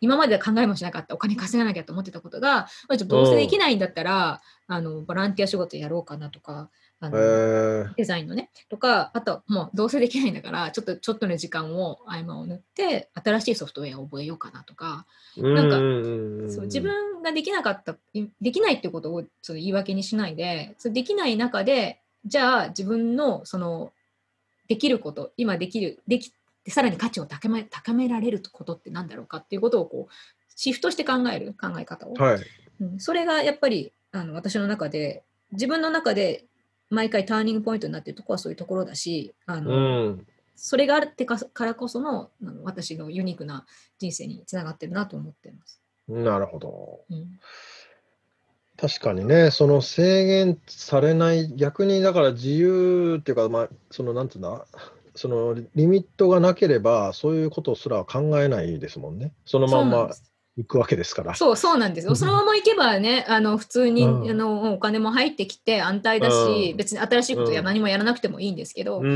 [0.00, 15.06] 今までは考えもしなかったお金稼がなきゃと思ってたことが、まあ、ちょっとどうせできないんだったら、あのボランティア仕事やろうかなとか、あえのー、デザインのね、とか、あともうどうせできないんだから、ちょっとちょっとの時間を合間を縫って、新しいソフトウェアを覚えようかなとか、
[15.36, 23.92] なんかかそう自分ができなかった、いできないってことをその言い訳にしないで、それできない中で、じゃあ自分のその
[24.66, 26.32] できること、今できる、でき
[26.64, 30.12] てさらに価値を高め高められることって何だろうかっていうことをこう
[30.54, 32.40] シフトして考える考え方を、はい。
[32.80, 36.44] うん、それがやっぱりあの私の中で、自分の中で
[36.90, 40.26] 毎回ターニングポイントになっているところはそういうところだし、あうのん。
[40.56, 43.64] それがあってかからこそのあの私のユニークな
[43.98, 45.80] 人生につながってるなと思っています。
[46.08, 47.00] なるほど。
[47.10, 47.38] うん
[48.80, 54.66] 確かにね、その制限されない、逆にだから自由っていうか、まあ、そのなんていうんだ、
[55.16, 59.32] そのリミットがなければ、そういうことすら考えないですもんね。
[59.44, 60.10] そのまんま
[60.58, 61.34] 行くわけですから。
[61.36, 62.16] そうそうなんですよ。
[62.16, 64.30] そのまま行けばね、あの普通に、うん。
[64.30, 66.76] あのお金も入ってきて安泰だし、うん。
[66.76, 67.66] 別に新しいことやうん。
[67.66, 69.14] 何もやらなくてもいいんですけど、うんうんう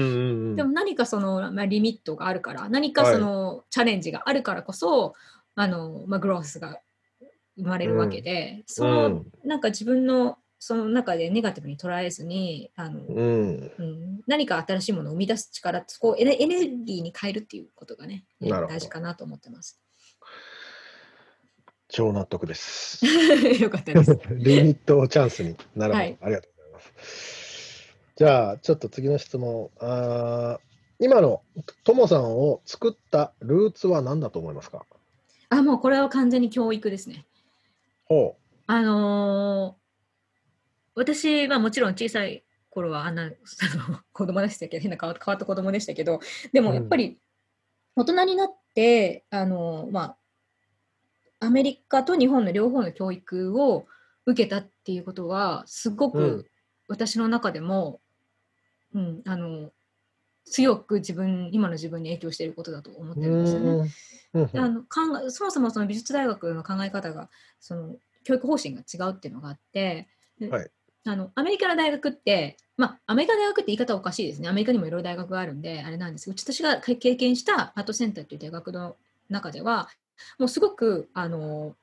[0.52, 0.57] ん。
[0.57, 5.14] でも何かその、まあ、リミットがあるから、何かその、チャレンジがあるからこそ、
[5.57, 6.78] あのまあ、グロースが
[7.57, 13.72] 生まれるわけで、その、うんなんか自分のその中でネガティブに捉えずに、あのうん。
[13.78, 19.81] うん、何か新しいものを生み出す力こうエネルギーに変えるっていうことがね、大事かなと思ってます。
[21.92, 23.05] 超納得です。
[23.61, 24.18] よかったです。
[24.33, 25.57] リミットをチャンスに。
[25.76, 27.94] なるほど、はいありがとうございます。
[28.16, 29.70] じゃあ、ちょっと次の質問。
[29.78, 31.42] あー今の
[31.85, 34.87] ともさんを作ったルーツは何だと思いますか？
[35.50, 37.26] あ、もうこれは完全に教育ですね。
[38.07, 39.83] ほあのー
[40.94, 43.33] 私はもちろん小さい頃はあんな あの
[44.12, 44.78] 子供でしたけ？
[44.78, 46.20] ど、変な変わ変わった子供でしたけど、
[46.52, 47.18] でもやっぱり
[47.96, 50.16] 大人になって、あのーまあ、
[51.42, 53.87] アメリカと日本の両方の教育を
[54.26, 56.50] 受けたっていうことは、すごうんく
[56.88, 58.00] 私の中でも、
[58.94, 59.70] うん、あの
[60.44, 63.20] 強く自分、今の自分に影響していることだと思っう。
[63.20, 63.66] てるんですよね。
[63.68, 67.28] うんうんあの考えそもそもその美術大学の考え方が
[67.61, 70.70] その教育方針が違うっていうのがあって、ではい
[71.05, 74.48] あのアメリカの大学って、まあ、アメリカの大学って言い方おかしいですね。
[74.48, 78.96] アメリカにもいろいろ大学があるんで、あれなんですけど、私が経験したアートセンターという大学の
[79.28, 79.88] 中では、
[80.38, 81.74] もうすごくあの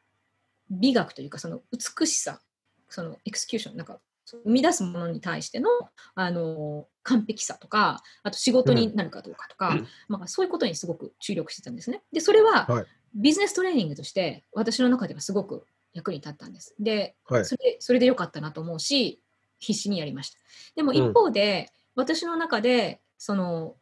[0.69, 2.41] 美学というか、その美しさ、
[2.89, 5.69] そのエクスキューション、なんか生み出すものに対しての
[6.15, 12.03] あの完璧さとか、あと仕事になるかどうかとか、うんまあ、そういうことにすごく注力してたんですね。
[12.11, 16.75] で、それは、はいビジネストレーニングとして私の中ではすごく役に立ったんです。
[16.79, 19.19] で、はいそれそれでよかったなと思うし、
[19.57, 20.37] 必死にやりました。
[20.75, 23.75] でもうん一方で、私の中で、その、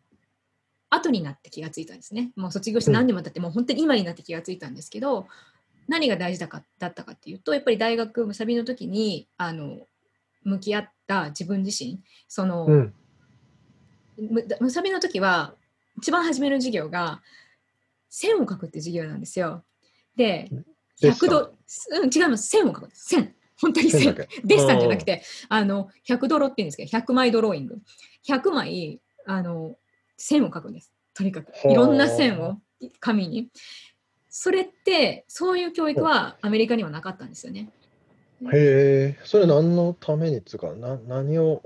[0.89, 2.31] 後になって気がついたんですね。
[2.35, 5.27] もう卒業して何年も経って、もう本当に今になって気がついたんですけど、
[5.87, 9.87] 何が大事だかだったかっていうと、やっぱり大学、むさびの時に、あの、
[10.43, 12.93] 向き合った自分自身、その、うん
[14.19, 15.53] むむさびの時は
[15.97, 17.21] 一番初めの授業が
[18.09, 19.63] 線を描くって授業なんですよ。
[20.15, 20.49] で、
[21.01, 21.53] デッサン100度、
[22.01, 22.47] うん、違います。
[22.47, 22.89] 線を描く。
[22.93, 23.35] 線。
[23.59, 27.79] 本当に線 デッサンじゃなくて、あの、100ドロって言うんですけど、100枚ドローイング。
[28.27, 29.77] 100枚、あの、
[30.17, 30.91] 線を描くんです。
[31.13, 31.51] とにかく。
[31.69, 32.59] いろんな線を
[32.99, 33.49] 紙に。
[34.29, 37.69] それって、そういう教育はアメリカにはなかったんですよね。
[38.53, 41.63] へえ、それ何のためにっつうか、な何を、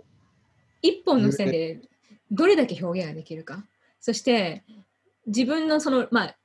[0.81, 1.81] 一本の線で
[2.31, 3.65] どれだけ表現ができるか。
[3.99, 4.63] そして、
[5.27, 6.37] 自分のその、まあ、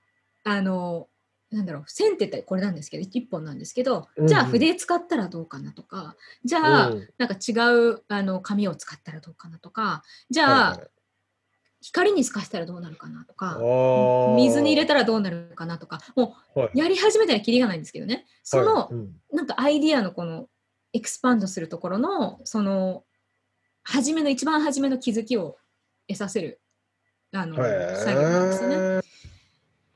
[0.45, 1.09] あの、
[1.51, 7.53] なんだろう、線って言ったらこれなんですけど、一本なんですけど、じゃあうんうん筆使ったらどうかなとか、じゃあ、うんなんか違
[7.93, 10.89] うあの紙を使ったらどうかなとか、じゃあ、はいはい
[11.87, 18.95] 光に透かしたらどうなるかなとか、あ水に入れたたらどうなるかなとか、もはうやり始めたらきりがないんですけどね、その、はい。
[18.95, 19.15] うん。
[19.33, 20.49] なんかアイディアのこの
[20.93, 23.05] エクスパンドするところの、その、
[23.85, 25.59] 初めの、一番初めの気づきを
[26.09, 26.61] 得させる、
[27.33, 28.77] あの、へ作業なんですよね。
[28.77, 29.03] ー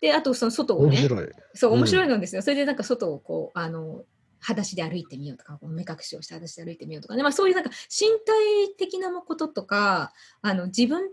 [0.01, 1.29] で、あとその外をね、面白い。
[1.55, 1.79] そう、うん。
[1.81, 2.43] 面白いのですよ。
[2.43, 4.05] それでなんか外をこう、あの、
[4.39, 11.11] 裸足で歩いてみようとか、目隠しをして裸足で歩いてみようとかね、まあそういうなんか身体的なこととか、あの、自分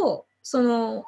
[0.00, 1.04] と、その、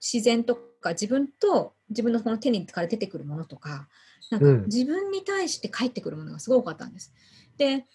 [0.00, 3.88] 自然とか、自分と自分のこの手にから出てくるものとか、
[4.30, 7.12] なんかうん自分に対して返ってくるものがすごい多かったんです。
[7.56, 7.86] で、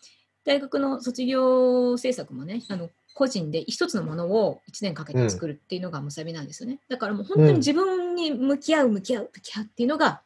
[0.44, 6.82] 大学の卒業制作もね、あの、個人で一つのものを1年かけて作るっていうのがむさびなんですよね。
[6.90, 10.22] だからもう本当に自分に向き合う、向き合う、向き合うっていうのが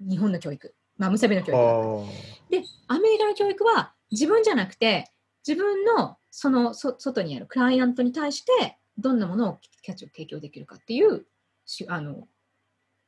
[0.00, 0.74] 日本の教育。
[0.96, 5.10] まあ、むさびの教育で、アメリカの教育は自分じゃなくて、
[5.46, 11.24] 自分のそのそ外にあるクライアントに対してどんなものを価値を提供できるかっていう
[11.64, 12.26] しあの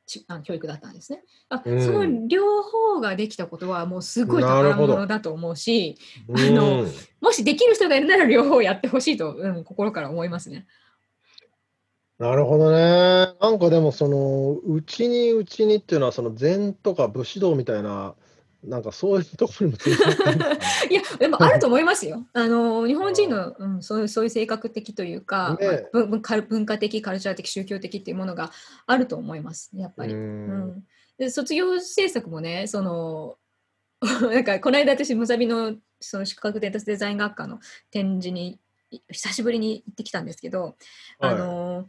[0.07, 1.23] しあの教育だったんですね。
[1.49, 10.65] あうんその両方ができたことはもうすごい宝物だと思うし、ーあのうんもしできる人がいるなら両方やってほしいと、うん、心から思いますね。
[12.21, 13.33] なるほどね。
[13.41, 18.13] なんかでもその、うちにうちにっていうのは、その禅とか武士道みたいな、
[18.63, 19.77] なんかそういうところにも
[20.89, 22.27] いや、でもあると思いますよ。
[22.33, 25.67] あの日本人の、うん、そういうそういう性格的というか、ね。
[25.67, 28.51] まあ文文カル文化的、カルチャー的、宗教的っていうものが
[28.85, 30.13] あると思います、やっぱり。
[30.13, 30.23] ううん。
[30.77, 30.83] ん、
[31.17, 33.37] で卒業制作もね、その
[34.01, 37.59] なんかこの間私、ムサビのその宿泊データスデザイン学科の
[37.91, 38.59] 展示に
[38.91, 40.75] い久しぶりに行ってきたんですけど、
[41.19, 41.87] あの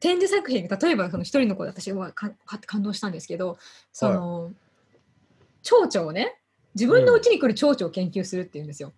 [0.00, 2.32] 展示作品例えばその一人の子で私はか
[2.66, 3.58] 感動したんですけど
[3.92, 4.52] その、
[5.62, 6.38] 蝶々をね
[6.74, 8.92] 自分のうちに来る蝶々を研究するっていうんですよ。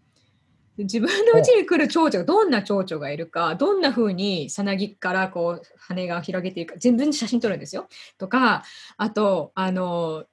[0.77, 7.89] で自分のうちに来る蝶々がどんな蝶々がいるかどんな風にさなぎからこう羽が広げていくか全部に写真撮るんですよ。
[8.19, 8.65] とか
[8.97, 10.25] あとあの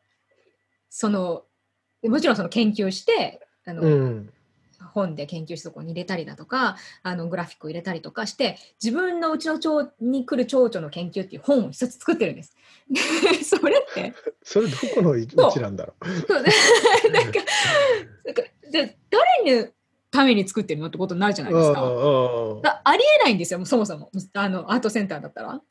[0.90, 1.44] その
[2.04, 4.30] もちろんその研究してあの、うん。
[4.94, 12.56] 本で研究してそこに入れたりだとかあのグラフィックを入れたりとかして自分のうちの蝶に来る蝶々の研究っていう本を一つ作ってるんです。
[12.90, 14.14] でそれって
[14.44, 15.94] それどこのうちなんだろ
[16.28, 16.52] そうね
[17.12, 17.40] なんか
[18.26, 18.98] なんかで
[19.44, 19.68] 誰の
[20.10, 21.54] ために作ってるのってことになるじゃなう。
[21.54, 22.82] いですか。
[22.84, 25.62] ありえないんですよ、そもそもあのアートセンターだったら。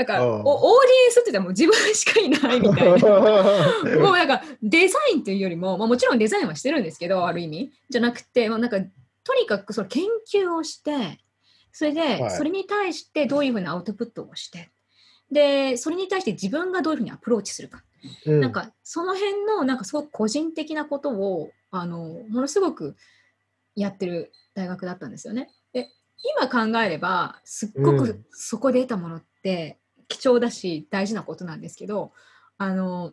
[0.00, 3.08] だから、オーディエンスって言ったらもう自分しかいないみたいな。
[4.00, 7.70] もうなんかデザインっていうよりも、まあ、もちろんデザインはしてるんですけどある意味。
[7.90, 8.78] じゃなくて、まあ、なんか
[9.24, 11.20] とにかくその研究をして
[11.70, 12.30] それではい。
[12.30, 14.70] それに対してどういうふうなアウトプットをして。
[15.30, 17.84] でそれに対して自分がどういうふうにアプローチするか、
[18.24, 18.40] うん。
[18.40, 21.98] なんかその辺のなんかすごく個人的なことをあの
[22.30, 22.96] ものすごく
[23.76, 25.50] やってる大学だったんですよね。
[25.74, 25.90] で
[26.38, 28.24] 今考えればすっごくうん。
[28.30, 29.79] そこで得たものって
[30.10, 32.12] 貴重だし大事なことなんですけど
[32.58, 33.12] あの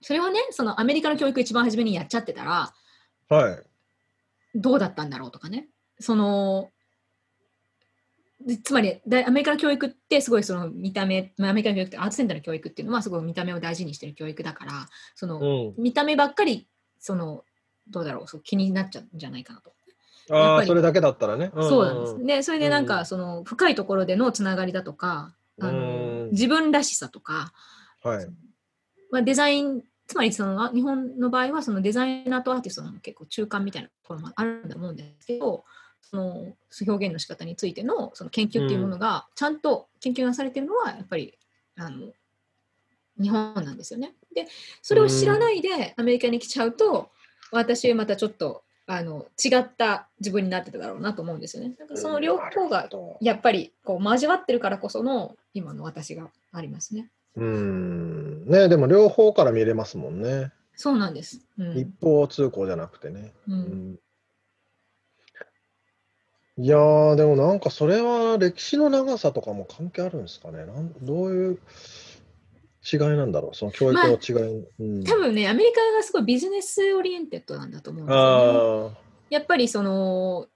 [0.00, 2.74] それをねそのアメリカの教育一番初めにやっちゃってたら
[3.28, 3.62] はい。
[4.56, 5.68] どうだったんだろうとかね
[6.00, 6.70] その
[8.44, 14.72] でつまりだアメリカの教育ってすごいその見た目、まあアメリカの教育ってアートセンターの教育っていうのはすごい見た目を大事にしてる教育だから
[15.14, 15.82] その、うん。
[15.82, 17.44] 見た目ばっかりその
[17.88, 19.72] どうだろうそう気になっちゃうんじゃないかなと。
[20.30, 21.50] あそれだけだったらね。
[21.54, 22.26] そうなんです。
[22.26, 27.52] でそれでなんか、うんその深いところでのつながりだとかあのうん自分らしさとか、
[28.02, 28.26] はい。
[29.10, 35.64] まあ、デザインつまりそのあ日本の場合はそのデザイナーとアーティストの結構中間みたいなところもあるんだと思うんですけど
[36.02, 41.38] その表現の仕方についてのその研究っていうものがちゃんと研究がされてるのはやっぱり
[41.76, 42.08] あの
[43.20, 44.14] 日本なんですよね。
[44.34, 44.46] で
[44.82, 47.10] それを知らないでアメリカに来ちゃうと
[47.52, 51.74] 私またちょっとあの違った自分になってただろうなと思うんですよね。
[51.78, 52.88] だからその両方が
[53.20, 57.10] やっぱりこう交わってるからこその今の私がありますね。
[57.36, 58.46] うん。
[58.46, 60.52] ねでも両方から見れますもんね。
[60.76, 61.40] そうなんです。
[61.58, 63.32] うん一方通行じゃなくてね。
[63.48, 63.60] ううん
[63.92, 63.98] ん
[66.56, 70.64] いやー、でもなんかそれは歴史の長さとかも関係あるんですかね。
[70.64, 71.58] なんどういう
[72.92, 74.64] 違いなんだろう、その教育の違い。
[74.78, 78.96] うん、多分ね、アメリカがすごい business oriented なんだと思うんですよ、ね。
[78.96, 80.48] あやっぱりその、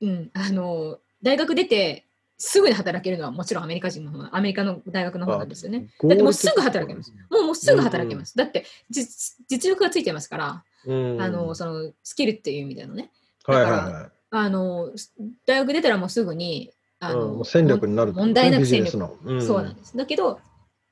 [0.00, 2.04] うん、あの、大学出て
[2.38, 5.88] すぐに働けるのはもちろんアメリカ人の方、アメリカの大学の方なんですよね。
[6.02, 7.12] あ、だってもうすぐ働けます。
[7.30, 8.36] もうもうすぐ働けうんます。
[8.36, 13.10] だって実実力がついてますから、うん、あのそのスキルっていう意味でのね。
[13.44, 14.10] はいはいだはい。
[14.30, 14.92] あの
[15.46, 19.16] 大学出たらもうすぐにあの、うん戦力になる問題なくビジ戦力ネスの。
[19.24, 19.96] うんそうなんです。
[19.96, 20.38] だけど、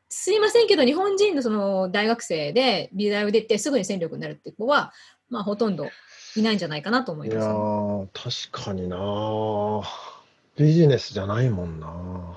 [0.08, 4.92] すいませんけど、日本人のその大学生で美大を出てすぐに戦力になるって子は、
[5.28, 5.88] まあ、ほとんど
[6.36, 9.82] いないんじゃないかなと思います、ー、確かになー。
[10.56, 11.88] ビジネスじゃないもんな、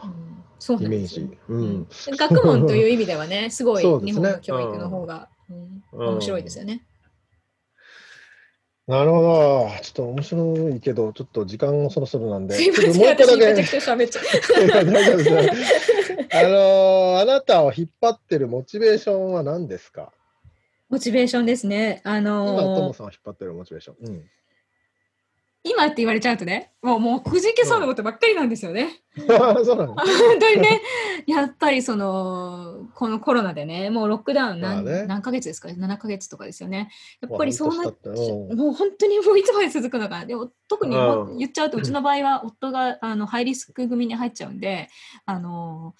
[0.03, 1.37] うんそうイメーなんですよジ。
[1.47, 1.87] うん。
[2.17, 5.55] 学問という意味ではね、 すごい日本の教育の方が、うん
[5.93, 6.83] うん面白いですよね。
[8.87, 9.69] なるほど。
[9.81, 13.23] ちょっと面白いけど、ちょっと時間もそろそろなんで、すいません、めちゃく。
[13.23, 14.67] ちゃ喋っちゃう。
[14.67, 20.11] 大丈夫ですあのーあなたを引っ張ってるモチベーションは何ですか？
[20.89, 22.01] モチベーションですね。
[22.03, 23.95] あ今、トのーモさんを引っ張ってるモチベーション。
[24.07, 24.29] うん。
[25.63, 29.01] 今って言われちゃうとね、もうもうくじけそうなことばっかりなんですよね。
[29.19, 29.95] そう本
[30.39, 30.81] 当にね、
[31.27, 36.89] やっぱりその、このコロナでね、もうロックダウン何,、まあね何ヶ月ですか ?7 ヶ月とかですよね。
[37.19, 37.97] やっぱりそうなっ
[38.55, 40.25] もう本当にもういつまで続くのか。
[40.25, 40.95] でも特に
[41.37, 44.87] 言っちゃうと、うちの場合は夫があのハイリスク組に入っちゃうんで、
[45.25, 45.93] あの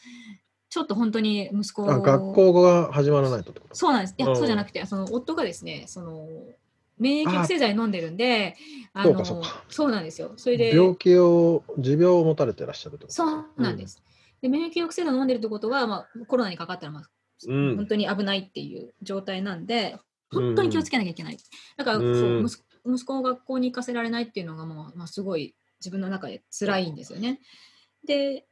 [0.70, 3.54] ちょっと本当に息子あ学校が始まらないと？
[3.74, 4.16] そうなんです。
[4.18, 6.28] いや、うんそうじゃなくて、その夫がですね、その
[7.00, 8.56] 免疫抑制剤飲んでるんで、
[8.94, 10.34] あそうのかそうかそうなんですよ。
[10.38, 14.02] それで、病気を、持病を持たれてらっしゃるとそうなんです。
[14.42, 17.10] で免疫抑制剤飲んでるってことは、まあ、コロナにかかったら、まあ
[17.48, 19.98] うん本当に危ないっていう状態なんで、
[20.32, 21.38] 本当に気をつけなきゃいけない。
[21.78, 22.48] だから、うん
[22.86, 27.40] 息子を学校に行かせられないっていうのがもう、まあ、すごい自分の中で辛いんですよね。
[28.06, 28.46] で、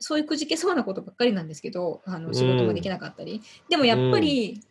[0.00, 3.42] そういうくじけそうなことばっかりなんですけど、あの仕事もできなかったり。
[3.68, 4.66] でもやっぱり、あ、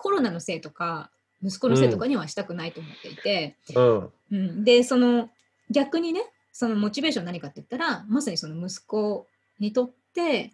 [0.00, 1.10] コロナのせいとか、
[1.42, 4.12] 息子のせいとかにはしたくないと思っていて、うん。
[4.32, 5.30] うん、でその
[5.70, 6.22] 逆にね
[6.52, 9.26] そのモチベーション何かって言ったらまさにその息子
[9.58, 10.52] にとって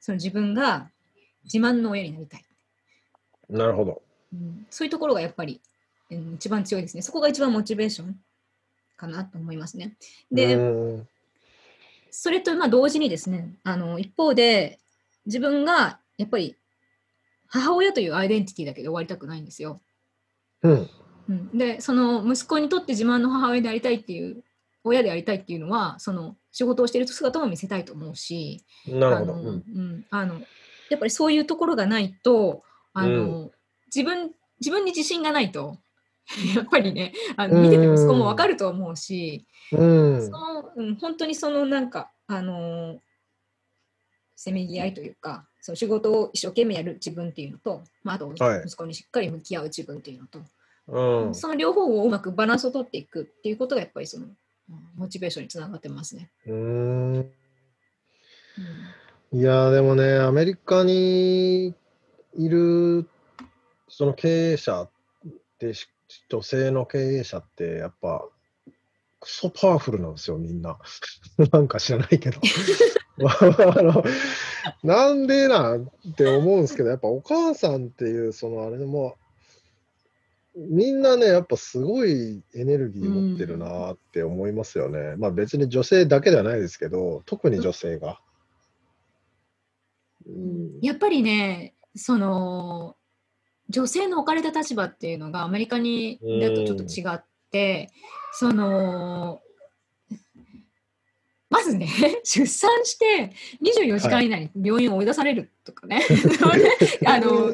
[0.00, 0.88] その自分が
[1.44, 2.44] 自慢の親になりたい、
[3.48, 4.02] なるほど。
[4.32, 5.60] うん、そういうところがやっぱり、
[6.10, 7.02] うん、一番強いですね。
[7.02, 8.16] そこが一番モチベーション
[8.96, 9.94] かなと思いますね。
[10.32, 11.08] で、うん。
[12.10, 14.78] それとまあ同時にですねあの一方で
[15.26, 16.56] 自分がやっぱり
[17.48, 19.80] 母親というアイデンティティだけで終わりたくないんですよ。
[20.62, 20.90] うん。
[21.28, 24.44] うん、でその息子にとって自慢の母親でありたいっていう
[24.84, 29.32] 親でありたいっていうのはその仕事をしている姿も見せたいと思うしなるほど。
[29.34, 29.96] ううん。
[29.98, 30.06] ん。
[30.10, 30.40] あの
[30.88, 33.50] やっぱりそういうところがないとあの、
[33.94, 34.30] 自分
[34.60, 35.78] 自分に自信がないと
[36.56, 40.24] やっぱりねあの見てて息子も分かると思うし、うん。
[40.24, 43.00] そのうん、本当にそのなんかあの
[44.36, 50.40] せめぎ合いというかその仕事を一生懸命やる自分っていうのと、まあ、あとはい息子にしっかり向き合う自分っていうのと、
[50.88, 51.34] うん。
[51.34, 54.34] その両方をうまくバランスを取っていくっていうことがやっぱりそのうん
[54.96, 56.30] モチベーションにつながってますね。
[56.46, 57.14] うん。
[57.16, 57.32] うん
[59.32, 61.74] いやーでもね、アメリカに
[62.38, 63.08] いる
[63.88, 64.90] その経営者っ
[65.58, 65.88] て、し
[66.28, 68.24] 女性の経営者って、やっぱ、
[69.18, 70.78] クソパワフルなんですよ、みんな。
[71.52, 72.40] なんか知らないけど。
[73.24, 74.04] あ の
[74.82, 79.16] なんでなんて思うんですけど、やっぱお母さんっていう、そのあれでも、
[80.54, 85.16] みんなね、やっぱすごいエネルギー持ってるなって思いますよね。
[85.16, 88.20] まあ別に女性だけではないですけど、特に女性が。
[90.26, 92.96] うんやっぱりねその
[93.68, 97.90] 女性の置かれた立場っていうのがアメリカにだとちょっと違って
[98.32, 99.40] その
[101.56, 101.88] まずね
[102.22, 103.32] 出産して
[103.62, 106.02] 24時間以内に病院を追い出されるとかね、
[107.06, 107.50] あの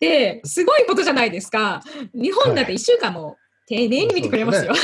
[0.00, 1.82] ですごいことじゃないですか。
[2.12, 3.36] 日本だって1週間も
[3.66, 4.74] 丁寧に見てくれますよ。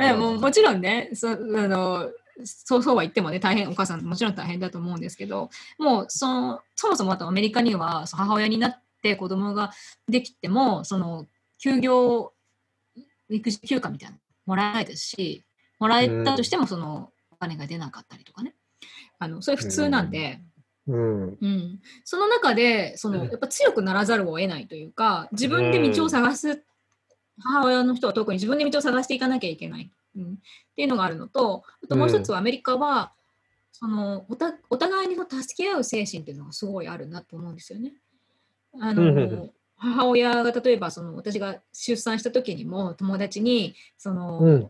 [0.00, 2.10] え もうもちろんねそあの
[2.44, 9.72] そうそうは言ってもね大変お母さんもちろん大変だと思うんですけどもうそのそもそもあとアメリカには母親になって子供が
[10.08, 11.28] できてもその
[11.58, 12.32] 休業
[13.28, 15.44] 育児休暇みたいなのもらえないですし
[15.78, 17.13] もらえたとしてもそのお
[17.44, 18.54] 金が出なかったりとかね。
[19.18, 20.40] あのそれ普通なんで。
[20.86, 21.22] うん。
[21.40, 26.62] うん、その中でそのやっぱ強くならざるを得ないというか自分で道を探す、
[27.40, 30.36] 母親の人は特に自分で道を探していかなきゃいけない、うん、っ
[30.76, 33.12] ていうのがあるのとあともう一つはアメリカは、
[33.72, 37.94] そのおたお互いに助け合う精神っていうのがすごいあるなと思うんですよね。
[38.78, 44.60] あの母親が例えばその私が出産した時にも友達にその、うん。
[44.60, 44.68] な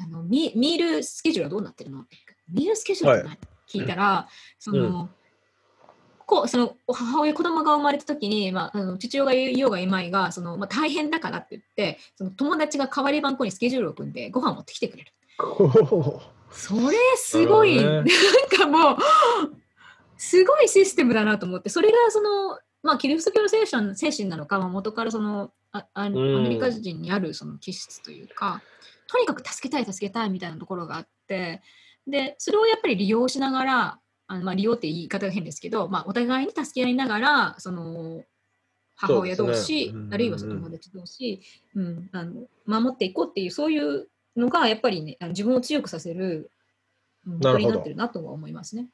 [0.00, 2.00] あのミミールスケジュールはどうなってるの？
[2.00, 2.16] って
[2.50, 3.38] ミールスケジュールって何、
[3.68, 5.08] 聞いたらその、
[6.26, 15.12] こうその母親子供が生まれた時に、まあ、あの父親がいようがいまいがその、まあ、大変だからって言ってその友達が代わり番号にスケジュールを組んでご飯を持ってきてくれる。
[15.38, 17.82] こそれすごい、ね。
[17.84, 18.04] なん
[18.56, 18.96] かもう
[20.16, 26.12] すごいシステムだなと思ってそれがその、まあ、キリスト教の精神精神なのか、まあ、元からそのああアん。
[26.14, 28.62] メリカ人にあるその気質というか、
[29.12, 31.60] とにかく助けたい助けたいみたいなところがあって
[32.06, 38.22] でそれをやっぱり利用しながらあの、まあ、利用って言い方が変ですけど、まあ、お互いに助け合いながらその
[38.96, 41.42] 母親同士、ねうんあるいはその友達同士、
[41.74, 46.50] うん、あの守っていこうっていうそういうのがやっぱりね、あの自分を強くさせる
[47.26, 48.86] うんなるほど元になってるなとは思いますね。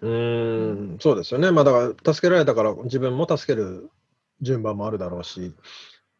[0.00, 1.50] うーん、そうですよね。
[1.50, 3.90] まあだから、助けられたから自分も助ける
[4.40, 5.54] 順番もあるだろうし、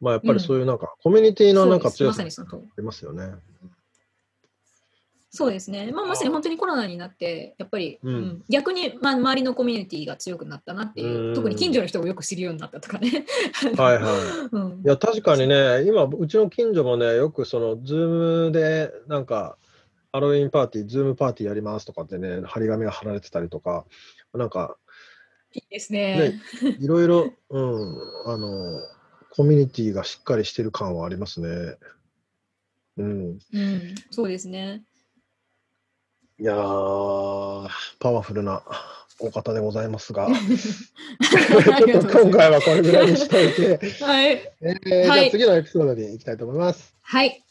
[0.01, 2.31] まあやっぱりそういうなんか、コミュニティのなんか強さあり。
[2.79, 3.35] りますよね。
[5.33, 5.93] そうですね。
[5.93, 13.25] まあ、まさに本当にコロナになって、やっぱり、うんうん逆に、まあ、周りのコミュニティが強くなったなっていう、うん特に近所の人をよく知るようになったとかね。
[13.79, 14.15] はいはい。
[14.51, 19.57] うんいや、確かにね、今、うちの近所もね、よくその、ズームで、なんか、
[20.13, 23.85] ハロウィンパーティー、ズームパーティーやりますとかってね、張り紙が貼られてたりとか、
[24.35, 24.77] なんか、
[25.53, 26.41] いいですね。
[26.81, 27.97] いろいろ、 うん、
[28.27, 28.81] あの、
[29.41, 31.79] コミュニティがしっかりしてる感はありますね。
[32.99, 33.39] うん。
[33.55, 34.83] うん、そうですね。
[36.39, 37.69] いやー、
[38.01, 38.63] パワフルな
[39.19, 44.53] お方でございますが、ちょっと今回はこれぐらいにしといて、 はい。
[44.61, 46.95] えーじゃあはい次のエピソードに行きたいと思います。
[47.01, 47.43] はい。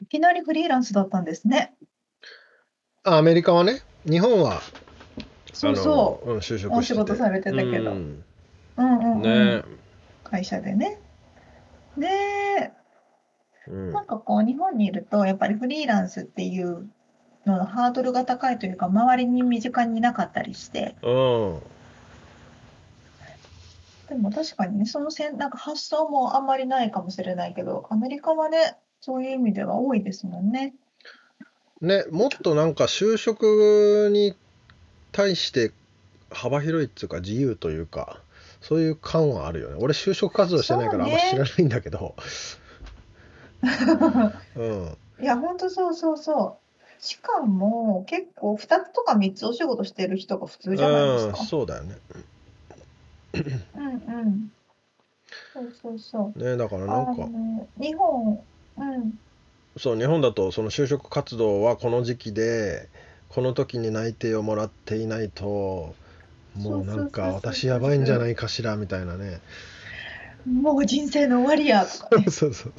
[0.00, 1.74] いきなりフリーランスだったんですね。
[3.04, 4.60] あアメリカはね、日本は、
[5.52, 6.76] そうそあのうん、就職しててう。
[6.76, 7.92] お仕事されてたけど。
[7.92, 8.24] ううん
[8.76, 9.22] んうんうん。
[9.22, 9.62] ね
[10.24, 10.98] 会社でね。
[11.96, 12.08] で、
[13.68, 16.90] うんなんかこう日本にいるとやっぱりフリーランスっていう
[17.46, 21.62] ののハードルが高いというか周りに身近にいなかったりしてうん、
[24.08, 30.74] でも確かにねそのせんなんか発想もあんまりないかもしれないけどアメリカはねそういう意味では多いですもんね。
[31.80, 34.36] ね、もっとなんか就職に
[35.10, 35.72] 対して
[36.30, 38.20] 幅広いっていうか自由というか、
[38.60, 39.76] そういう感はあるよね。
[39.80, 42.14] 俺就職活動してないからあんま知らないんだけど、
[44.54, 47.02] うん、いや本当そうそうそう。
[47.02, 51.38] しかも結構2つとか3つお仕事してる人が普通じゃないですうん、か。
[51.38, 51.96] そうだよね。
[53.34, 53.88] うんう
[54.24, 54.52] ん。
[55.52, 56.38] そうそうそう。
[56.38, 57.28] ね、だからなんか
[57.80, 58.44] 日本、
[58.76, 59.12] うん、
[59.76, 62.88] そう、日本だとその就職活動はこの時期で、
[63.28, 65.94] この時に内定をもらっていないと、
[66.54, 69.40] もうなんかそうそうそうそう私やばいんじゃないかしらみたいなね。
[70.46, 72.72] もう人生の終わりやとかねそうそう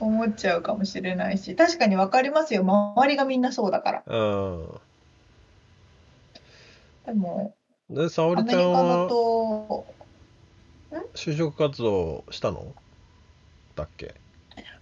[0.00, 2.62] 思っちゃうかもしれないし、確かにわかりますよ。
[2.62, 4.02] 周りがみんなそうだから。
[4.06, 4.80] そ
[7.04, 7.06] う。
[7.06, 7.54] でも、
[7.88, 7.96] うん。
[7.96, 9.86] で、沙ア織ちゃんはと、
[11.14, 12.74] 就職活動したの？
[13.76, 14.14] だっけ？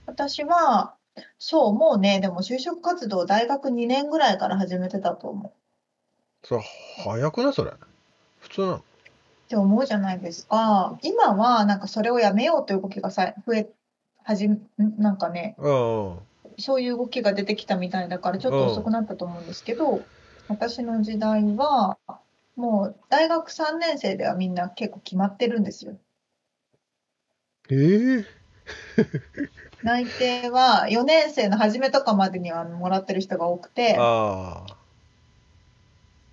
[0.07, 0.95] 私は、
[1.39, 6.47] そう、もうね、でも就職活動大学2年ぐらいから始めてたと思う。
[6.47, 6.63] それ
[7.05, 7.53] 早くない？
[7.53, 7.73] それ
[8.41, 8.77] 普通なの？
[8.77, 8.83] っ
[9.49, 10.99] て思うじゃないですか。
[11.03, 13.69] 今はなんかそれをやめようという動きがさ増え、
[14.25, 14.61] はじめ、ん
[14.99, 16.19] なんかね、うん
[16.59, 20.03] そういう動きが出てきたみたいだからちょっと遅くなったと思うんですけど、
[20.49, 21.99] 私の時代は
[22.57, 25.97] もう大学3年生ではみんな結構決まってるんですよ。
[27.71, 28.25] えー、
[29.83, 34.65] 内定は4年生の初めとかまでにはもらってる人が多くて、あ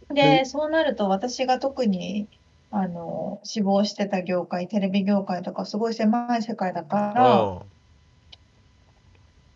[0.09, 0.13] あ。
[0.13, 2.29] で、そうなると私が特に
[2.71, 7.79] あの志望してた業界、テレビ業界とかすごい狭い世界だから、うん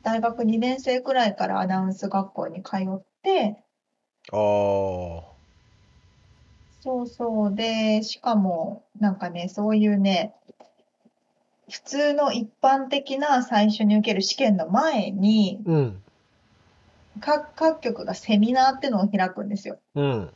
[0.04, 3.64] 大学2年生くらいからアナウンス学校に通って、
[4.32, 5.34] あー
[6.82, 7.56] そうそう。
[7.56, 10.36] で、しかも、なんかね、そういうね、
[11.74, 16.04] 普通の一般的な最初に受ける試験の前に、うん
[17.20, 19.80] 各、各局がセミナーってのを開くんですよ。
[19.96, 20.30] うん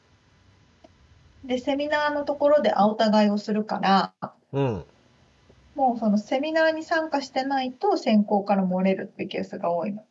[1.46, 4.14] で、セミナーのところで青互いをするから、
[4.52, 4.84] うん
[5.76, 10.04] もうそのセミナーに参加してないと選考から漏れるっていうケースが多いの。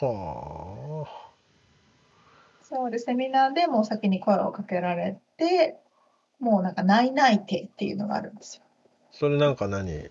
[0.00, 1.06] は
[2.62, 5.76] そうで、セミナーでもう先に声をかけられて、
[6.40, 8.62] もうなんか内内定っていうのがあるんですよ。
[8.64, 8.68] あ
[9.12, 10.10] それなんか何？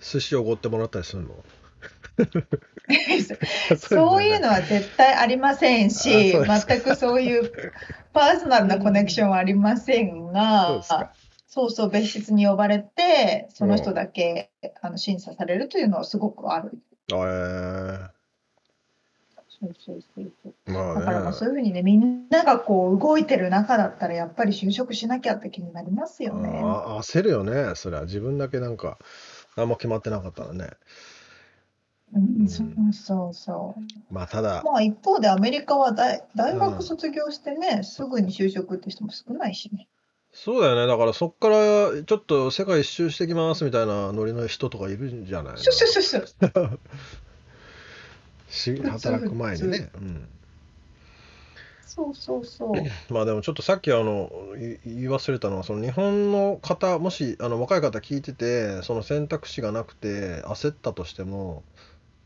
[0.00, 1.34] 寿司おごってもらったりするの？
[3.78, 7.52] そういうのは絶対ありませんし、全くそういう
[8.12, 11.12] パーソナルなコネクションはありませんそうが
[11.48, 14.50] そうそう、別室に呼ばれて、その人だけ
[14.82, 16.72] あの審査されるというのはすごくある。
[17.10, 17.14] え。
[17.14, 18.08] ー、
[19.58, 20.54] そうそうそうそう。
[20.70, 26.60] まだからそういうふうにね、みんながこう動いてる中だったら、やっぱり就職しなきゃって気になりますよね。
[26.62, 28.04] あ焦るよねそれは。
[28.04, 28.98] 自分だけなんか
[29.58, 30.70] 何も決まってなかったらね
[32.14, 34.14] うん、そうそうそう。
[34.14, 39.88] まあただまあ一方でアメリカは大大うん学卒業してね、すぐに就職って人も少ないしね。
[40.32, 40.86] そうだよね。
[40.86, 41.56] だからそっから
[42.02, 45.58] ちょっと世界一周してきますみたいなノリの人とかいるんじゃないの？
[45.58, 46.78] シュシュシュシュ。
[48.48, 49.90] し普通働く前にね。
[49.94, 50.28] うん。
[51.88, 52.72] そうそうそう。
[53.12, 61.62] まあでもちょっとさっきあのい言い忘れたのはその日本の方もしあの若い方聞いててその選択肢がなくて焦ったとしても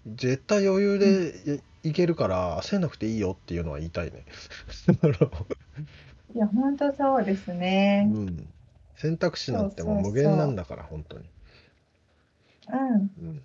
[0.06, 4.24] 絶対余裕でい,、いけるから焦んなくていいよっていうのは言いたいね。
[6.34, 8.04] いや、本当そうですうね。
[8.04, 8.48] ん、
[8.96, 11.24] 選択肢なんてもう無限なんだから本当に。
[12.68, 13.10] うん。
[13.18, 13.42] うん、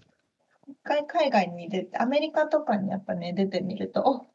[0.68, 4.26] 一回海外に出て、アメリカとかにやっぱね、出てみると、お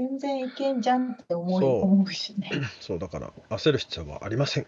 [0.00, 2.50] 全然いけんじゃんって思う思うしね。
[2.80, 4.66] そうだから焦る必要はありません。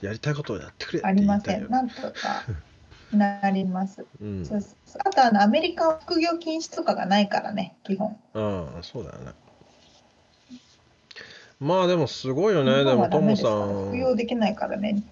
[0.00, 1.68] やりたいことをやってくれってありません。
[1.68, 2.44] なんとか
[3.12, 4.06] なります。
[4.20, 4.72] うん、そうそう
[5.04, 8.18] あとあの、アメリカは副業禁止とかがないからね、基本。
[8.32, 9.32] うん、そうだよね。
[11.60, 12.84] まあでもすごいよね。
[12.84, 15.02] でもトモさはダメですから副業ん、できないからね。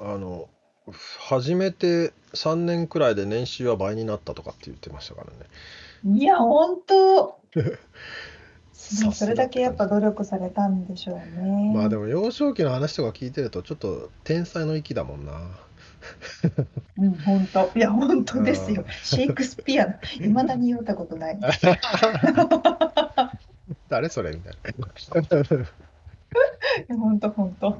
[0.00, 0.48] あの、
[1.18, 5.46] 初めて3年くらいで年収は倍になったとかって言ってましたからね。
[6.04, 7.38] いや、本当。
[8.74, 11.72] それだけやっぱ努力されたんでしょうね。
[11.74, 15.32] まあでも幼少期の話とか聞いてるとちょっと天才の域だもんな。
[16.98, 17.70] うん、本当。
[17.76, 18.88] いや、本当ですようん。
[19.02, 21.38] シェイクスピアの、いまだに読んだことない。
[23.88, 24.88] 誰それみたいな。
[26.96, 27.70] 本当、本当。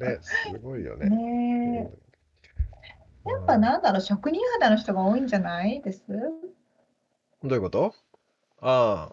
[0.00, 1.10] ね、すごいよね。
[1.10, 1.90] ね
[3.26, 3.30] え。
[3.30, 6.02] やっぱうんなんだろう、職人肌の人が多いんじゃないです？
[7.44, 7.94] どういうこと？
[8.60, 9.10] あ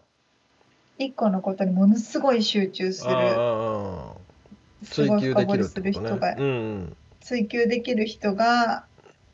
[0.98, 4.14] 一個のことにものすごい集中すあ、あある、あ
[4.84, 6.20] あ、す追求できるってことね。
[6.20, 6.98] がうんうん。
[7.22, 8.86] 追求できる人が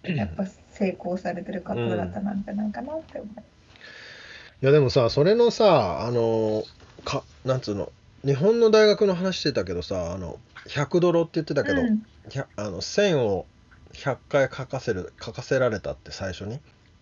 [0.04, 3.40] やっぱ成功されてる方々なんじゃないかなって思う。
[3.40, 6.64] いやでもさ、それのさ、あの、
[7.04, 7.92] か、なんつうの、
[8.24, 12.02] 日本の大学の話してたけどさ、あの、100ドロって言ってたけど、うん。
[12.56, 13.46] あの線を
[13.94, 16.60] 100回書かせる書かせられたって最初に？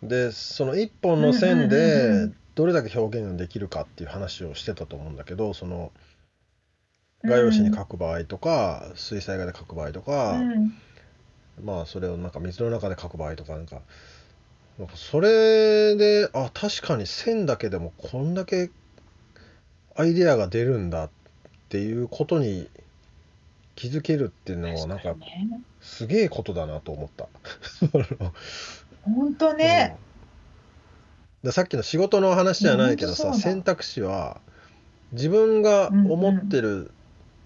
[0.08, 5.92] でその1本の線でんどれだけ表現ができるかっていう話をしてたと思うんだけどその
[7.24, 10.74] 画用紙に書く場合とか、水彩画で書く場合とか、うん。
[11.64, 13.82] まあそれをなんか水の中で書く場合とかなんか
[14.80, 18.72] なんかそれであ確かに線だけでもこんだけ
[19.96, 21.10] アイデアが出るんだっ
[21.70, 22.68] ていうことに
[23.76, 25.62] 気づけるっていうのはなんかね。
[25.80, 27.28] すげえことだなと思った。
[29.04, 29.98] 本当ね、
[31.44, 34.40] でさっきの仕事の話じゃないけどさ選択肢は
[35.12, 36.92] 自分が思ってる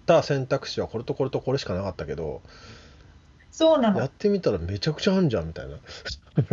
[0.05, 2.41] た選択肢はこれとこれとこれしかなかったけど、
[3.51, 3.99] そうなの。
[3.99, 5.78] やってみたらめちゃくちゃあんじゃんみたいな。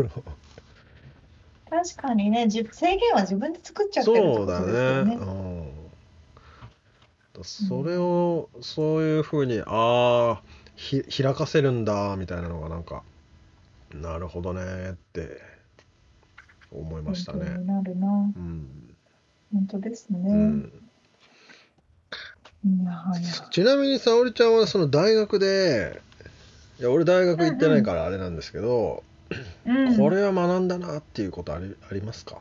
[1.71, 5.17] 確かにね、じ制限は自分で作っちゃってるってこそうだとですよね。
[5.17, 5.23] ね。
[5.23, 5.71] うん。
[7.43, 10.43] それをそういうふうにああ
[10.77, 13.03] ひ開かせるんだみたいなのがなんか
[13.95, 15.41] なるほどねって
[16.73, 17.59] 思いましたね。
[17.65, 18.09] なるな。
[18.09, 18.95] うん。
[19.53, 20.19] 本当ですね。
[20.29, 20.73] うん。
[22.67, 23.23] いやはや。
[23.51, 26.03] ちなみに沙織ちゃんはその大学で
[26.81, 29.05] いや俺大学行ってないからあれなんですけど、
[29.67, 32.39] うん、これは学んだなっていうことありありますか？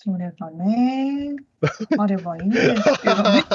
[0.00, 1.34] それがね、
[1.98, 3.42] あればいいんですけどね。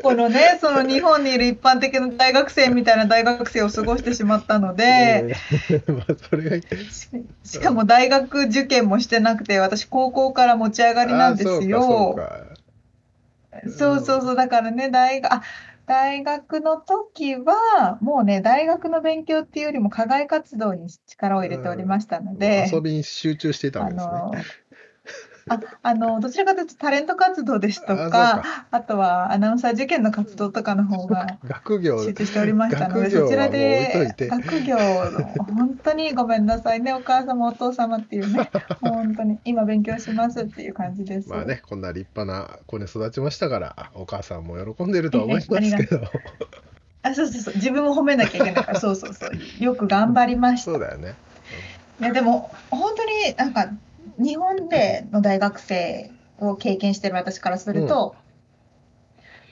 [0.00, 5.34] このね、その日本にいる一般的な大学生みたいな大学生を過ごしてしまったので、
[6.88, 7.08] し
[7.42, 11.82] しかも大学受験もしてなくて、私高校から持ち上がりなんですあよ。
[11.82, 12.30] そうか
[13.76, 15.42] そうそうそう、だからね、大学、あ、
[15.86, 24.44] 大学の時は、もうね、大学の勉強っていうよりも課外活動に力を入れておりましたのそうかで、遊びに集中していたわあけですね。
[25.48, 28.66] の、あ、あの、どちらかというとタレント活動ですとか、か。
[28.70, 32.02] あとはアナウンサー受験の活動とかの方が学業。
[32.02, 35.24] 集中しておりましたので、そちらでて学業の、
[35.54, 41.28] 本当にごめんなさいね、お母様、お父様っていうね、 本当に今勉強しますっていう感じです。
[41.28, 46.00] まあね、こんな立派な子に育ちましたから、お母さんも喜んでるとは思いますけど、
[47.02, 50.72] あ、そうそうそう、自分を褒めなきゃいけないから、そうそうそう、よく頑張りました。
[50.72, 50.80] そう。
[50.80, 51.14] だよね。
[51.98, 53.70] いやでも本当になんか
[54.18, 58.16] 日本での大学生を経験してる私からすると、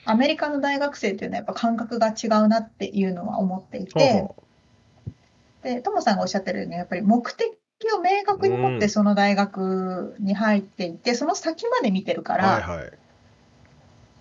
[0.05, 4.35] アメリカの大学生っていうのはやっぱ感覚が違うなっていうのは思っていて、ほ
[5.63, 7.49] で、トモさんがおっしゃってるようにやっぱり目的
[7.95, 12.91] を明確に持っうんてその大学に入っていて、その先まで見てるかうら、はいはい。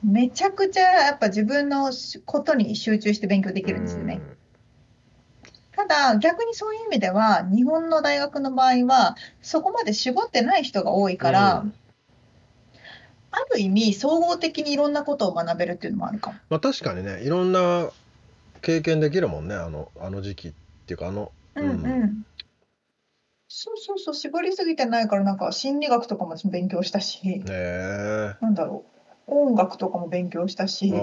[0.03, 1.91] めちゃくちゃやっぱ自分の
[2.27, 4.21] ことに集中して勉強できるんですよね。
[5.77, 11.65] ただ逆にそういう意味では日本の大学の場合はそこまで絞ってない人が多いから、
[13.31, 16.39] ある意味総合的にいろんなことを学べるっていうのもあるかも。
[16.49, 17.91] まあ確かにねいろんな
[18.63, 20.53] 経験できるもんねあのあの時期っ
[20.87, 22.25] ていうかあのうんうん。
[23.49, 28.37] そうそうそう絞りすぎてないからなんか心理学とかも勉強したし、ねえ。
[28.41, 28.85] なんだろ
[29.27, 30.97] う音楽とかも勉強したし、あ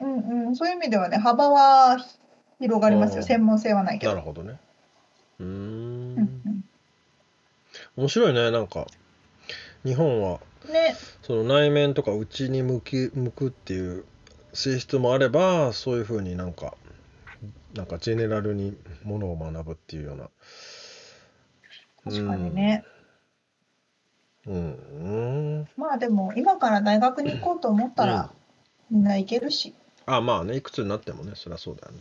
[0.00, 1.98] うんうん、そういう意味ではね幅は
[2.62, 3.18] 広がりますよ。
[3.18, 4.12] うん専門性はないあけど。
[4.12, 4.58] なるほどね。
[5.40, 6.64] うーうんん。
[7.96, 8.86] 面白いねなんか。
[9.84, 10.94] 日本はうん、ね。
[11.22, 14.04] その内面とか内に向き向くっていう
[14.52, 16.74] 性質もあればそういうふうになんか
[17.74, 20.30] なんかジェネラルにものを学ぶっていうような。
[22.04, 22.84] 確かにね。
[24.46, 24.58] うん、う
[25.62, 28.30] ん、まあでも今から大学に行こうと思ったら
[28.90, 29.74] みんな行けるし。
[30.06, 32.00] あまあねいくつになってもねそりゃそうだよね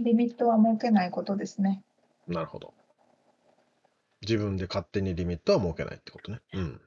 [0.00, 1.82] リミットは設けないことですね。
[2.26, 2.74] なるほど。
[4.22, 6.40] 自分で勝手にリミットは設けないってことね。
[6.52, 6.80] うん。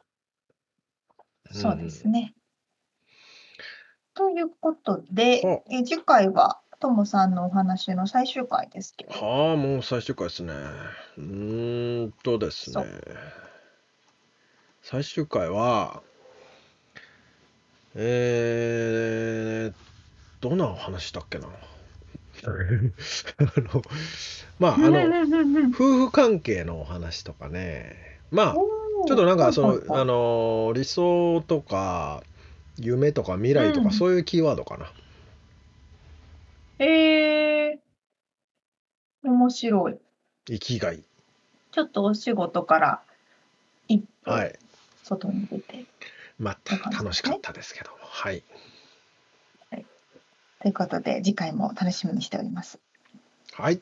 [1.51, 2.33] そうですね。
[4.13, 10.53] ということでお、え次回はともさんのお話の最終回ですけど、はあもう最終回ですね。
[11.17, 12.85] うーんとですね。
[14.81, 16.03] 最終回は
[17.95, 19.73] えー、
[20.41, 21.47] どんなお話だっけな
[23.37, 23.81] あの
[24.59, 28.55] まああの夫婦関係のお話とかねまあ
[29.05, 32.23] ちょっとなんかその、あの理想とか
[32.77, 34.91] 夢とか未来とか、うんそういうキーワードかな。
[36.79, 39.97] えー、面白い。
[40.45, 41.03] 生きがい。
[41.71, 43.01] ちょっとお仕事から
[43.87, 44.55] 一歩はい。
[45.03, 45.85] 外に出て。
[46.39, 47.97] またって感じですね楽しかったですけども。
[48.01, 48.43] はい。
[50.63, 52.79] ということで次回も楽しみにしております。
[53.51, 53.81] はい。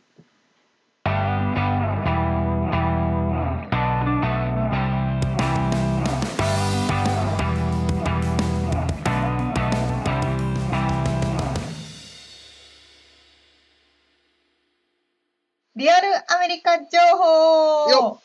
[15.75, 18.21] リアルアメリカ情報よ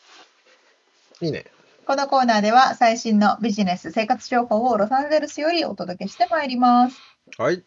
[1.21, 1.45] いいね。
[1.87, 6.99] このコーナーでは最新のビジネス生活情報をロサンゼルスよりお届けしてまいります。
[7.37, 7.63] はい。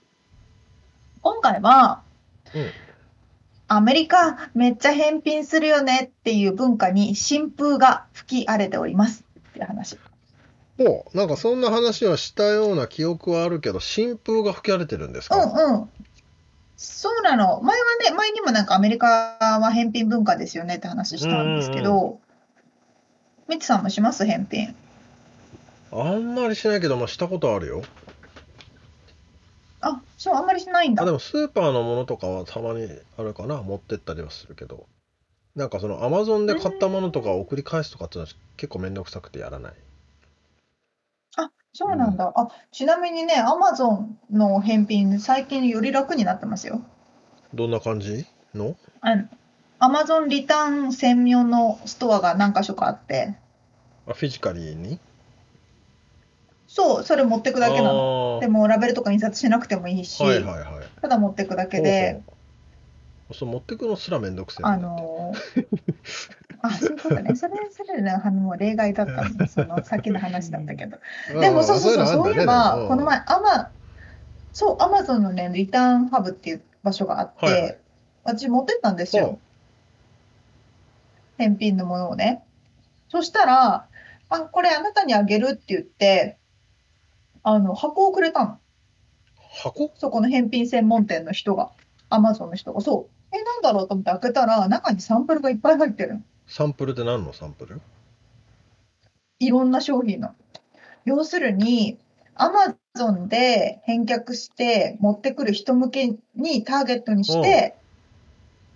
[1.22, 2.02] 今回は
[2.54, 2.72] うん。
[3.72, 10.00] アメリカめっちゃ返品するよねっていう文化に新風が吹き荒れておりますっていう話。
[10.80, 15.90] おなんかそんな話はしたような記憶はあるけど、新風が吹き荒れてるんですうか、んうん。
[16.78, 17.62] そうなの。
[17.62, 22.20] 前はね、前にもなんかアメリカは返品文化ですよねって話したんですけど、
[23.50, 24.26] みつさんもします？
[24.26, 24.74] 返品。
[25.92, 27.84] あんまりしないけど、まあ、したことあるよ。
[29.82, 31.04] あ、そう、あんまりしないんだ。
[31.04, 31.12] あで。
[31.12, 34.88] もスーパーのものとかはたまにあるかな持ってったりはするけど。
[35.56, 39.74] なんかそのアマゾンで買ったものとかを送り返すとかっていうのは結構めんどくさくてやらない。
[41.38, 42.32] あ、そうなんだ。
[42.36, 46.82] あ、ちなみにね、アマゾンの返品、最近より楽になってますよ。
[47.54, 48.26] どんな感じ？
[48.54, 48.76] の？
[49.02, 49.28] あの、
[49.80, 53.36] アマゾンリターン専用のストアが何か所かあって、
[54.08, 55.00] あフィジカリーに？
[56.70, 58.36] そう、それ持ってくだけなの。
[58.36, 62.22] のでも、ラベルとか印刷しなくてもいいし、はいはいはいただ持ってくだけで、
[63.34, 65.66] そう持ってくのすらめんどくせえあのー
[66.62, 67.36] あ、そういうことね。
[67.36, 69.48] それ、それね、あの、もう例外だったの。
[69.48, 70.98] その、さっきの話だったけど。
[71.40, 73.72] でも、そうそうそう、そういえば、この前、アマ、
[74.52, 77.78] そう、アマゾンのね、リターンハブっていう場所があって、はいはい
[78.26, 79.40] 私持ってったんですほよ。
[81.38, 82.44] 返品のものをね。
[83.10, 83.88] そしたら、
[84.30, 86.39] あ、これあなたにあげるって言って、
[87.44, 88.60] あの、箱をくれたの。
[89.64, 89.92] 箱？
[89.96, 91.72] そこの返品専門店の人が、
[92.10, 93.36] アマゾンの人が、そう。
[93.36, 96.22] え、なんだろうと思って開けたら、中にサンプルがいっぱい入ってるの。
[96.48, 97.34] サンプルって何の？
[97.34, 97.82] サンプル？
[99.40, 100.36] いろんな商品の。
[101.06, 101.98] 要するに、
[102.36, 107.76] アマゾンで返却して持ってくる人向けにターゲットにして、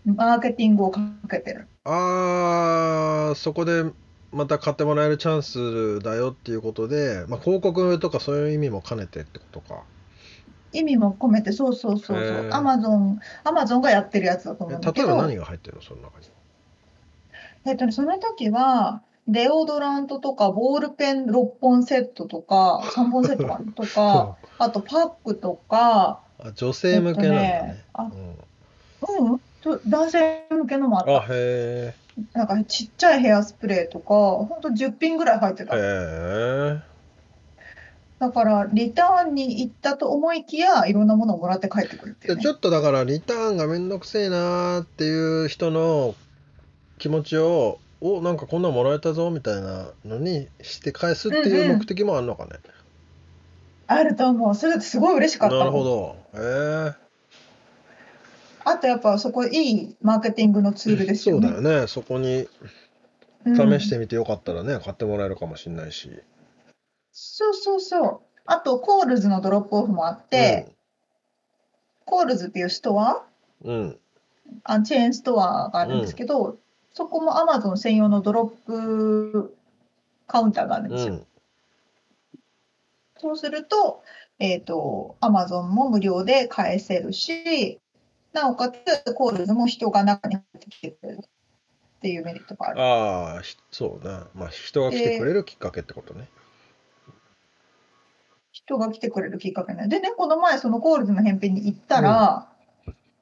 [0.06, 1.00] マーケティングをか
[1.30, 1.68] けてる。
[1.86, 3.84] あーそこで
[4.34, 9.84] また買ってもらえるチャンスだよっていうことで、まあ、広告とかそういう意味も兼ねてってことか。
[10.74, 12.50] 意味も込めて、そうそうそうそう。
[12.52, 16.26] アマゾン、アマゾンがやってるやつだとえ思うんだけど、例えば何が入ってるのその中に？
[17.66, 27.84] えっとね、その時は、デオドラントとか、ボールペン6本セットとか、 3本セットとか、 あとパックとか、あ女性向けなんだね。
[27.94, 29.32] あうん。
[29.32, 31.34] うん、と男性向けのもああった。
[31.34, 31.94] へ
[32.34, 35.66] なんかちっちゃいヘアスプレーとか、ほんと10品ぐらい入ってえ。
[35.66, 35.76] た。
[35.76, 35.80] へ
[36.80, 36.82] え。
[38.20, 42.48] だから、リターンに行ったと思いきや、いろんなものをもらって帰ってくるっていう、ねでち。
[42.48, 46.16] ょっとだからリターンがめんどくせえなーっていう人の
[47.00, 52.52] 気持ちをおなんかこんなんもらえたぞみたいなのにして返すっていう目的もあるのかね。
[53.88, 54.56] あると思う。
[54.56, 56.16] それすごい嬉しかったなるほど。
[56.34, 57.03] へえ
[58.66, 61.48] あとやっぱそこいいマーケティングのツールですよね。
[61.50, 61.88] そうだよね。
[61.88, 62.48] そこに
[63.46, 66.10] うん試してみてよかったらね、買ってもらえるかもしれないし。
[67.12, 68.22] そうそうそう。
[68.46, 70.76] あと、 Kohl's の drop off もあって、
[72.06, 73.26] Kohl's っていうストア、
[73.64, 73.76] うん。
[73.76, 74.00] うん。
[74.64, 76.58] あチェーンストアがあるんですけど、
[76.94, 79.56] そこもアマゾン専用のドロップ
[80.28, 81.14] カウンターがあるんですよ。
[81.14, 81.28] うん。
[83.18, 84.04] そうすると、
[84.40, 87.80] えっ、と、アマゾンも無料で返せるし、
[88.34, 92.82] なおかつ、 Kohl's も人が中に入ってきてくれるっていうメリットがある。
[92.82, 94.20] ああ、ひそうね。
[94.34, 96.28] まあ、人が来てくれるきっかけってことね。
[98.52, 99.88] 人が来てくれるきっかけね。
[99.88, 102.50] でね、この前、その Kohl's の返品に行ったら、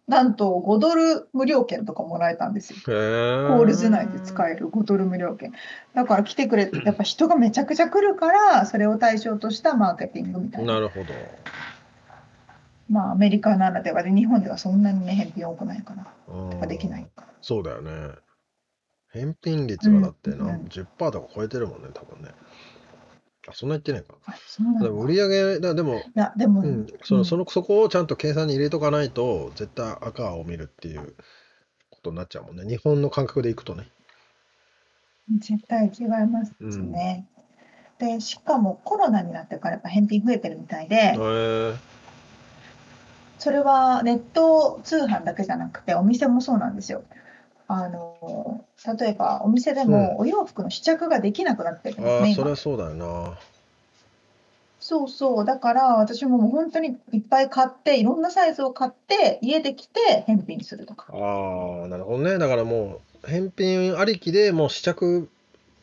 [0.07, 2.80] なんと5ドル無料券とかもらえたんですよ。
[2.84, 5.53] Kohl's 内で使える5ドル無料券。
[5.93, 10.74] だから来てくれ、やっぱ人がめちゃくちゃ来るから、それを対象としたマーケティングみたいな。
[10.74, 11.14] なるほど。
[12.91, 17.27] まあ、アメリカならではで、日本ではそんなにね、返品多くないから、うんできないから。
[17.41, 17.91] そうだよね。
[19.13, 22.31] 返品率がだってな、うんうん10%とか超えてるもんね、多分ね。
[23.47, 24.15] あ、そんな言ってないか。
[24.25, 31.15] あそうなんだでも売り上げ、だでも、いや、でも、うん、そのそのそこをちゃんと計算に入れとかないと、絶対赤を見るっていう
[31.89, 32.67] ことになっちゃうもんね。
[32.67, 33.87] 日本の感覚でいくとね。
[35.39, 37.25] 絶対違いますね。
[37.99, 41.90] で、しかもコロナになってからやっぱ返品増えてるみたいで、へえ。
[43.41, 47.01] それはネット通販だけじゃなくて、お店もそうなんですよ。
[47.67, 48.65] あの
[48.99, 53.39] 例えばお店でもお洋服の試着ができなくなってるんですね、ああ、そ今りゃそうだよな。
[54.79, 61.07] そうそう、だから私ももう本当にいっぱい買って、いろんなサイズを買って、家で着て返品するとか。
[61.11, 62.37] ああ、なるほどね。
[62.37, 65.29] だからもう、返品ありきでもう試着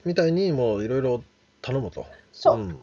[0.04, 1.24] みたいにもういろいろ
[1.62, 2.06] 頼むと。
[2.32, 2.80] そう、ん。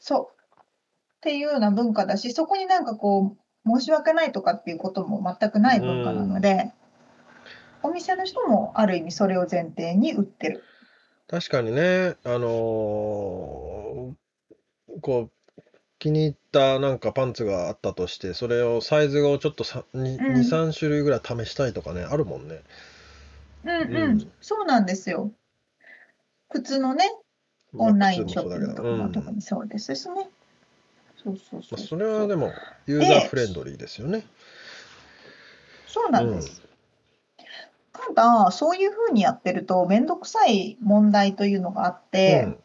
[0.00, 0.28] そう。
[0.58, 6.72] っていうような文化だし、そこになんかこう、申し訳ないとかっていうことも全くない文化なので、
[7.82, 10.64] お店の人もある意味それを前提に売ってる。
[11.28, 14.14] 確かにね、あのー
[15.00, 15.62] こう、
[15.98, 22.62] 気に入ったなんかパンツがあったとして、それをサイズをちょっとさにうん2、3種類ぐらい試したいとかね、あるもんね。
[23.64, 25.32] うんうん、うんそうなんですよ。
[26.48, 27.04] 靴のね、
[27.72, 30.30] まあオンライン靴ショッピングとかもそうですしね。
[31.22, 32.52] そうそうそうまあ、それはでも、
[32.86, 34.24] ユーザーフレンドリーですよね。
[35.86, 36.62] そうなんです。
[37.92, 42.58] ただ、そういうふうにやってると、めんどくさい問題というのがあって、うん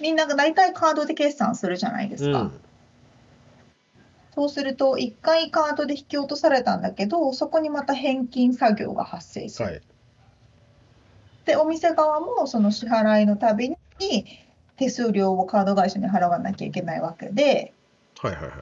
[0.00, 2.42] みんなが大体カードで決算するじゃないですか。
[2.42, 2.60] うん
[4.34, 9.64] そうすると、1回カードで引き落とされたんだけど、そこにまた返金作業が発生する。
[9.68, 9.80] はい。
[11.44, 13.76] で、お店側もその支払いのたびに
[14.78, 17.72] 手数料をカード会社に払わなきゃいけないわけで、
[18.20, 18.52] はいはいはい。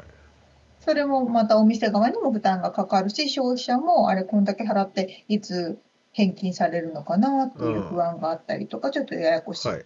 [0.81, 5.79] それもまたお店側にも負担がかかるし、消費者もあれ、こんだけ払っていつ
[6.13, 9.69] 返金されるのかなっていう不安があったりとか、ちょっとややこしい。
[9.69, 9.85] はい。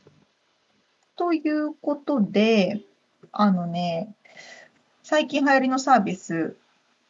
[1.17, 2.81] ということで、
[3.33, 4.15] あのね、
[5.03, 6.57] 最近流行りのサービス、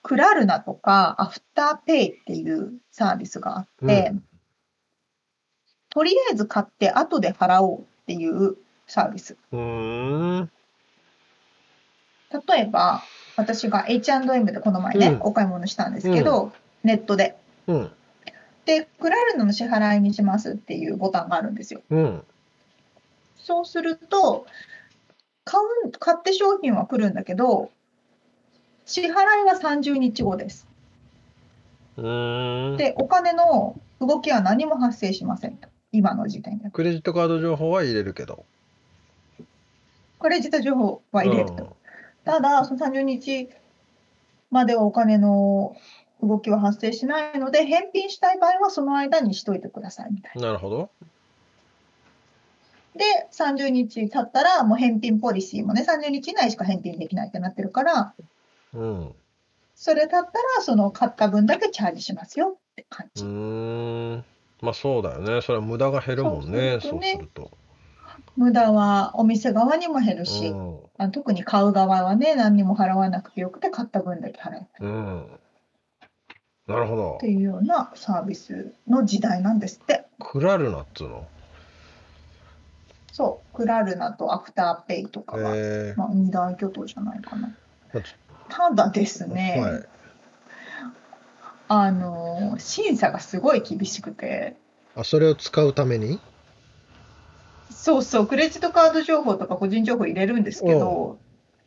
[0.02, 4.24] クラルナとかアフターペイっていうサービスがあって、うん
[5.90, 8.56] とりあえず買って後で払おうっていう
[8.90, 9.36] サービス。
[9.52, 10.50] うーん。
[12.48, 13.02] 例えば、
[13.36, 17.36] 私が H&M でこの前ね、うんお買い物したんですけど、ネットで。
[17.68, 17.90] うん。
[18.64, 21.82] で、クラルナの支払いにしますっていうボタンがあるんですよ。
[21.90, 22.22] うん。
[23.38, 24.46] そうすると、
[25.44, 27.70] 買う、買って商品は来るんだけど、
[28.86, 29.12] 支払い
[29.46, 30.66] は30日後です。
[31.96, 32.76] うーん。
[32.76, 35.68] で、お金の動きは何も発生しませんと。
[35.92, 36.70] 今の時点で。
[36.70, 38.44] クレジットカード情報は入れるけど。
[40.20, 41.76] クレジット情報は入れるうんと。
[42.24, 43.48] ただ、その30日
[44.50, 45.74] まではお金の
[46.22, 50.48] 動きは発生しないので、返品したい場合はその間にしといてくださいみたいな。
[50.48, 50.90] なるほど。
[52.94, 58.14] で、30日経ったら、もう返品ポリシーもね、30日以内しか返品できないってなってるから、
[58.74, 59.14] うん。
[59.74, 63.24] それ経ったら、その買った分だけチャージしますよって感うじ。
[63.24, 64.24] ーん。
[64.60, 65.40] まあそうだよね。
[65.40, 66.78] それは無駄が減るもんね。
[66.82, 67.50] そうすると。
[68.40, 70.78] 無駄はお店側にも減るし、うん。
[70.96, 75.26] あ特に買う側はね、何にも払わなくてよくて、買った分だけ払えるうん。
[76.66, 77.26] なるほどって。
[77.26, 80.06] いうようなサービスの時代なんですって。
[80.18, 81.26] クラルナっつうの？
[83.12, 87.54] そう、クラルナとアフターペイとかは、えまあ、二大巨頭じゃないかな
[87.92, 88.02] まあ。
[88.48, 89.84] ただですー、ね、はい。
[91.68, 94.56] あの審査がすごい厳しくて、
[94.96, 96.18] あ、それを使うために？
[97.70, 101.18] そうそう、クレジットカード情報とか個人情報入れるんですけど、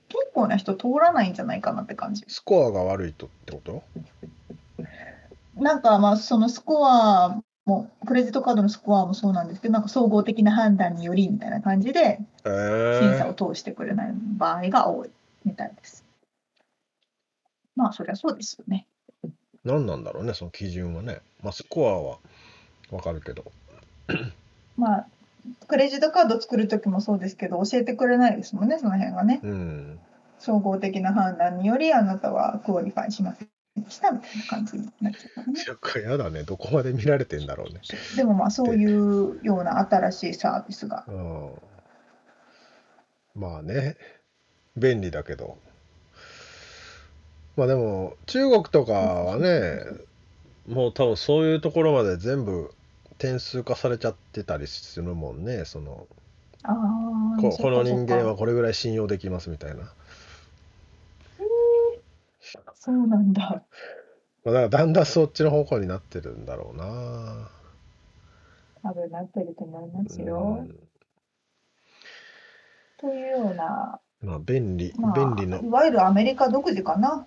[0.10, 2.24] 結構な人通らないんじゃないかなって感じ。
[2.28, 3.84] スコアが悪いとってこと？
[5.56, 15.10] なんかまあそのスコアも、クレジットカードのスコアもそうなんですけど、なんか総合的な判断によりみたいな感じでえ審査をー、通してくれない場合が多い
[15.46, 16.04] みたいです。
[17.76, 18.86] まあそりゃそうですよね。
[19.64, 21.22] 何なんだろうね、その基準はね。
[21.42, 22.18] まあ、スコアは
[22.92, 23.46] わかるけど。
[24.76, 25.08] まあ
[25.68, 29.42] クレジットカード作るときもそうですけど、教えてくれないですもんね、その辺がね。
[29.44, 30.00] うん。
[30.40, 36.12] 総合的な判断によりあなたは qualify しませんでしたみたいな感じにな っちゃうからね。
[36.12, 37.82] やだね、どこまで見られてんだろうね。
[38.16, 41.06] でもまあそういうような新しいサービスが。
[41.08, 41.52] うん。
[43.36, 43.98] まあね、
[44.78, 45.58] 便利だけど。
[47.56, 49.80] まあでも、中国とかはね、
[50.68, 52.74] もう多分そういうところまで全部
[53.18, 55.66] 点数化されちゃってたりするもんね。
[55.66, 56.08] その、
[56.64, 59.92] ああ、ここの人間はこれぐらい信用できますみたいな。
[62.76, 63.64] そうなんだ。
[64.44, 67.50] まあ、だからだんだんそっちの方向になってるんだろうな。
[68.82, 70.38] 多分なってると思いますうよ。
[70.64, 70.70] ん。
[72.98, 75.68] というような、まあ便利、まあ、便利のい。
[75.68, 77.26] わゆるアメリカ独自かな。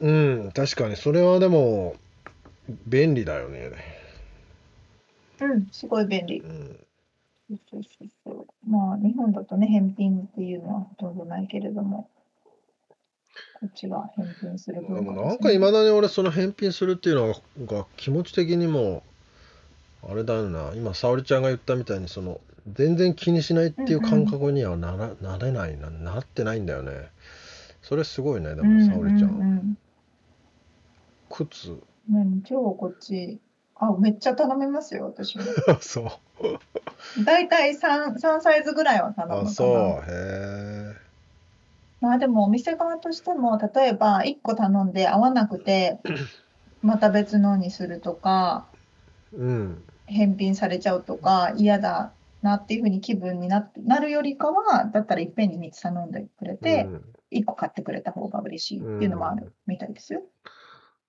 [0.00, 1.94] うん、確かにそれはでも
[2.86, 3.91] 便利だよね。
[5.46, 6.40] うん、すごい便利。
[6.40, 6.46] う。
[6.46, 6.86] ん。
[7.70, 12.08] そうそうそうまあ、日本だとね、返品っていうのはほとんどないけれども、
[13.54, 15.38] こっちは返品するで文もなん。
[15.38, 17.34] かいまだに俺その返品するっていうの
[17.66, 19.02] が気持ち的にも
[20.08, 20.72] あれだよな。
[20.74, 22.40] 今沙織ちゃんが言ったみたいにその
[22.72, 27.10] 全然気にしないっていう感覚にはなら、なれないななってないんだよね。
[27.82, 29.40] それすごいねでも沙織ちゃん,、うん。
[29.40, 29.78] うんうん。
[31.30, 31.76] 靴。
[32.08, 33.40] 何超こっち、
[33.76, 35.44] あ、めっちゃ頼みますよ、私も。
[35.80, 39.48] そう大体 3, 3サイズぐらいは頼むかな。
[39.48, 40.94] あそうへえ
[42.00, 46.00] まあでもお店側としても、例えば1個頼んで合わなくて、
[46.82, 48.66] また別のにするとか、
[49.32, 52.12] うん返品されちゃうとか、嫌だ
[52.42, 60.22] なっていうふうに気分にななるよりかは、だったらいっぺんに3つ頼んでくれて、うん1個買ってくれた方が嬉しいっていうのもあるみたいですよ。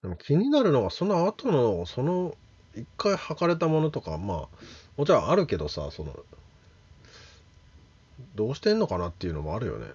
[0.02, 2.34] でも気になるのはその後のその
[2.76, 4.48] 一回履かれたものとかまあ
[4.98, 6.16] もちろんあるけどさその
[8.36, 9.88] どうしてんのかなっていうのもあるよね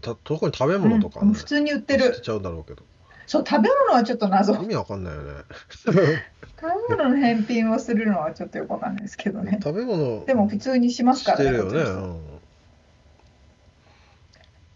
[0.00, 2.04] た特に食べ物とかね、うん普通に売ってる。
[2.04, 2.82] 捨てちゃうだろうけど
[3.26, 4.54] そう、食べ物はちょっと謎。
[4.54, 5.28] 意味わかんないよね
[5.84, 9.58] 食べ物の返品をするのはちょっとよくわかんないですけどね。
[9.62, 12.38] 食べ物でも普通にしますからしてるよね、うん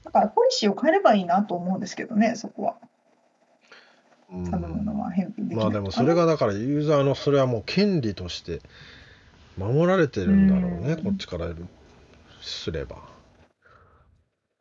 [0.05, 2.77] だからポリシーを変えればいいなと思うんですけどね、そこは。
[4.31, 8.61] うん食べ物は返品できないまあでもそれがだからユーザーのそれはもう権利として
[9.57, 11.49] 守られてるんだろうね、うんこっちから
[12.41, 12.97] すれば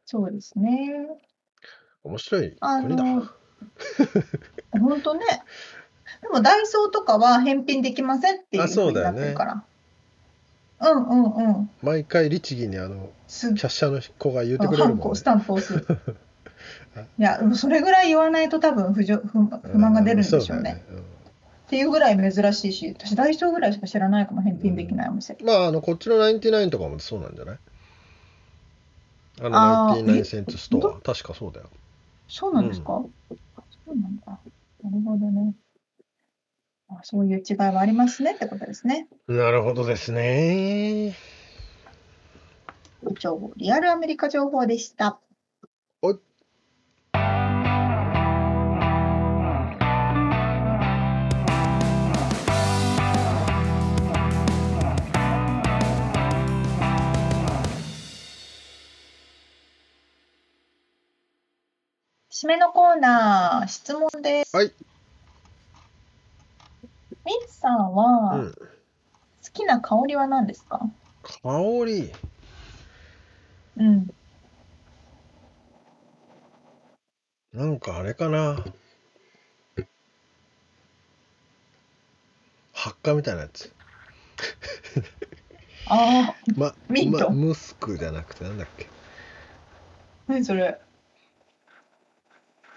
[0.05, 1.07] そうですね。
[2.03, 3.29] 面白いあ国だ、の、
[4.71, 5.21] 本当ね。
[6.21, 9.63] でもダイソーとかは返品できませんっていうあふになそううだよねってるから。
[10.81, 11.69] うんうんうん。
[11.81, 15.85] 毎回律儀にあのすキャッシャーの子が言ってくれるもんねスタンプ押す。
[17.17, 20.83] いや、それぐらい言わないと多分不不不満が出るんでしょうね。
[21.67, 25.35] っていうぐらい珍しいし、私ダイソーぐらいしか知らないかも返品できないお店。
[25.39, 27.59] うんまああのこっちの99とかもそうなんじゃない？
[29.41, 31.69] あのあー99セントストア確かそうだよ
[32.27, 33.05] そうなんですか、そ
[33.87, 34.23] うなんだ。
[34.27, 34.37] な
[34.89, 35.53] るほどね。
[36.89, 39.07] あそういう違いはありますねってことですね。
[39.27, 41.15] なるほどですね
[43.19, 45.19] 情報、リアルアメリカ情報でした。
[46.01, 46.19] おい
[62.41, 64.55] 締めのコーナー、質問です。
[64.55, 64.73] はい。
[67.23, 68.55] ミツさんうは、ん好
[69.53, 70.79] きな香りは何ですか？
[71.23, 71.39] 香
[71.85, 72.11] り
[73.77, 74.07] うん。
[77.53, 78.63] なんかあれかな
[82.73, 83.71] 発火みたいなやつ
[85.89, 88.87] ああ、ま、ミントまムスクじゃなくてなんだっけ？
[90.27, 90.79] 何それ？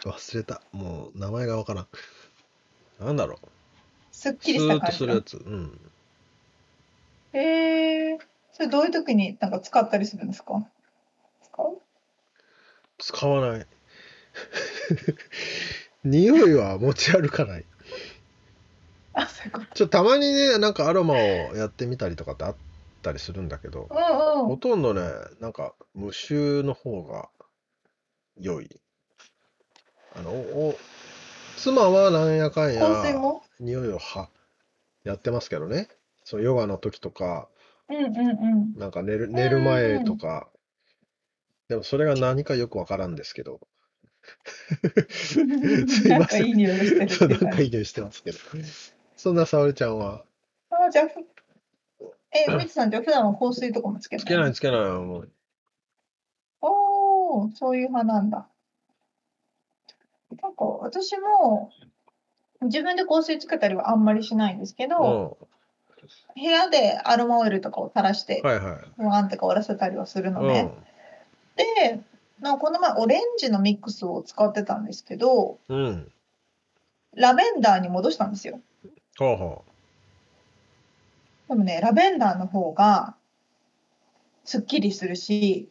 [0.04, 0.62] 忘れた。
[0.72, 1.86] もう名前がわからん。
[3.00, 3.48] なんだろう。
[4.12, 5.50] すっきりスーッした感じのとするやつ。
[5.50, 5.80] うん。
[7.32, 8.18] へえ
[8.52, 10.64] それどういう時になんか使ったりするんですか？
[11.42, 11.80] 使う？
[12.98, 13.66] 使わない。
[16.04, 17.64] 匂いは持ち歩かない。
[19.14, 19.66] あそういうこと。
[19.74, 22.56] ちょたまにねなんかアロマをやってみたりとかってあっ
[23.02, 24.46] たりするんだけどうんうん。
[24.46, 25.02] ほとんどね
[25.40, 27.28] なんか無臭の方が
[28.38, 28.80] 良い
[30.16, 30.78] あのおお
[31.56, 32.82] 妻はなんやかんや
[33.60, 34.28] 匂いをは
[35.04, 35.88] やってますけどね。
[36.24, 37.48] そうヨガの時とか
[37.88, 38.10] うんうんう
[38.76, 38.78] ん。
[38.78, 40.48] なんか寝る寝る前とか。
[41.68, 43.60] でもそれが何かよくわからんですけど。
[45.10, 46.08] すいません。
[46.08, 46.84] なんかいい匂いが
[47.84, 48.38] してますけど。
[49.16, 50.24] そんな沙織ちゃんは？
[50.70, 51.20] あじゃあふ
[52.32, 54.24] えみつさんじゃあ普段は香水とかもつけない？
[54.24, 55.32] つけないつけないもう
[56.60, 58.48] おおそういう派なんだ
[60.42, 61.70] なんか私も
[62.62, 65.46] 自分で香水つけたりはあんまりしないんですけど、う
[66.34, 70.72] 部屋でアロマオイルとかを垂らしてんはいはい不安って香らせたりはするのね。
[70.76, 70.84] うん
[71.56, 72.00] で、
[72.40, 76.10] なんかこの前オレンジのミックスを使ってたんですけど、うん
[77.16, 78.60] ラベンダーに戻したんですよ。
[79.16, 79.64] ほうほ
[81.48, 83.14] でもね、ラベンダーの方が
[84.44, 85.70] すっきりするし、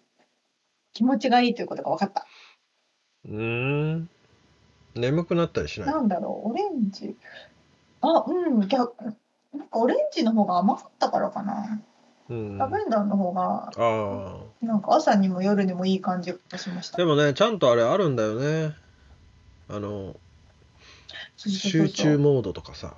[0.93, 2.26] 気持ちがいいということが分かった。
[3.26, 4.09] ううーん
[4.96, 5.89] 眠くなったりしない？
[5.89, 7.16] なんだろう、オレンジ。
[8.02, 8.94] あ、うん、逆。
[9.54, 11.82] なんかオレンジの方が甘かったからかな。
[12.30, 16.98] うんラベンダーの方が、ああなんか朝にも夜にもいい感じがしました。
[16.98, 18.74] でもねちゃんとあれあるんだよね
[19.68, 20.16] あの
[21.36, 22.96] そうそうそう集中モードとかさ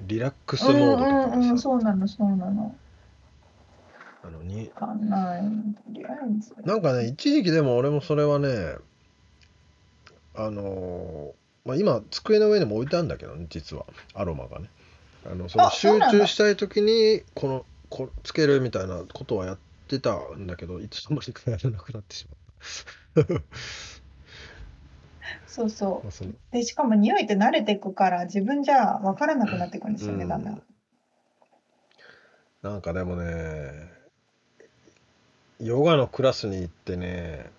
[0.00, 2.74] リラックスモードとかうんうんうん、そうなの、そうなの。
[4.24, 5.42] あのにわかんない。
[5.42, 5.48] と
[5.92, 6.54] りあえず。
[6.64, 8.74] なんかね一時期でも俺もそれはね
[10.46, 13.84] あのーまあ、今机の上にも置いてあるんだけどね実は
[14.14, 14.70] アロマがね
[15.30, 22.26] あのその集中したい時にこのこつけるみたいなことはやってたんだけどいつの間にかやらなくなってし
[23.16, 23.42] まった。
[25.46, 26.34] そうそまあそのう。
[26.52, 30.62] で、しかも匂いって慣れていくから、自分じゃ分からなくなっていくんですよね、だんだん。
[32.62, 33.90] なんかでもね
[35.60, 37.50] ヨガのクラスに行ってね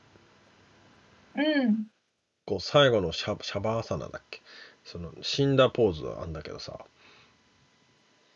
[1.36, 1.91] うん。
[2.52, 4.42] こう最後のシャシャバーサナだっけ？
[4.84, 6.80] その死んだポーズあんだけどさ、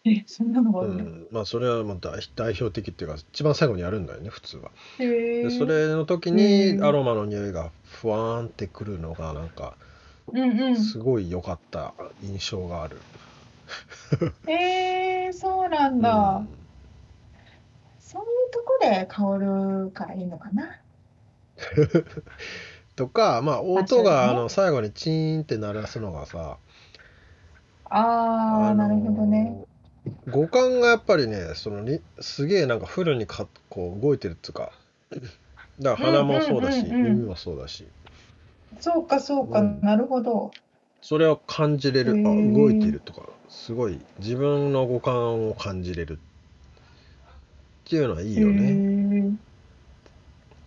[0.06, 1.04] え、そんなのがあうるの？
[1.04, 4.72] ん、まあそれはまあ代代表的っていうか一番最後にやるんだよね普通は。
[5.00, 5.06] へ
[5.42, 5.50] でえ。
[5.50, 9.74] それの時うにんアロマの匂いがふわーんってくるのがなんか
[10.32, 11.94] うんうすごい良かった
[12.24, 12.98] 印象がある。
[14.48, 16.38] え、そうなんだ。
[16.38, 16.50] うん
[18.00, 19.38] そういうとこで香
[19.86, 20.80] るからいいのかな？
[22.96, 26.58] とかまあ音があの最後にチーンって鳴らすのがさ
[27.90, 29.64] ああ、なるほどね。
[30.32, 34.72] 五感がやっぱりねそのにすげえなんかフルにかこう動いてるっていうか
[35.80, 37.86] だから鼻もそうだし、うんうんうんうん耳もそうだし
[38.80, 40.52] そうか、そうか、うんなるほど。
[41.02, 46.18] それを感じれるあ動いているとかすごい自分の五感を感じれるっ
[47.88, 48.72] ていうのはいいよね。
[48.72, 49.38] ね。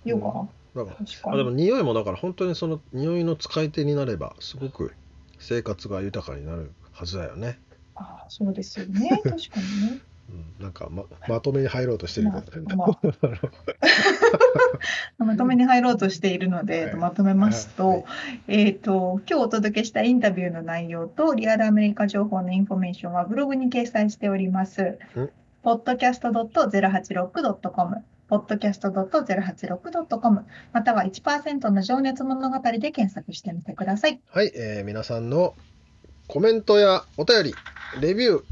[0.05, 0.47] ヨガ、
[0.85, 1.65] だからあでもに。
[1.65, 4.93] 匂いもだから本当にその匂いの使い手になればすごく
[5.39, 7.61] 生活が豊かになるはずだよね。
[7.95, 9.21] ああ、そうですよね。
[9.23, 9.43] 確かにね。
[10.31, 12.77] うん、なんかままとめに入ろうとしてるけどね。
[12.77, 12.99] まあ
[15.25, 18.05] まとめに入ろうとしているので、はいまとめますと、はい
[18.49, 25.31] えっ、と、今日お届けしたインタビューの内容とリアルアメリカ情報のインフォメーションはブログに掲載しておりますうん。
[25.65, 34.21] podcast.086.com podcast.086.com または1%の情熱物語で検索してみてください。
[34.31, 35.55] はい、えー皆さんの
[36.27, 37.55] コメントやお便り、
[38.01, 38.43] レビュー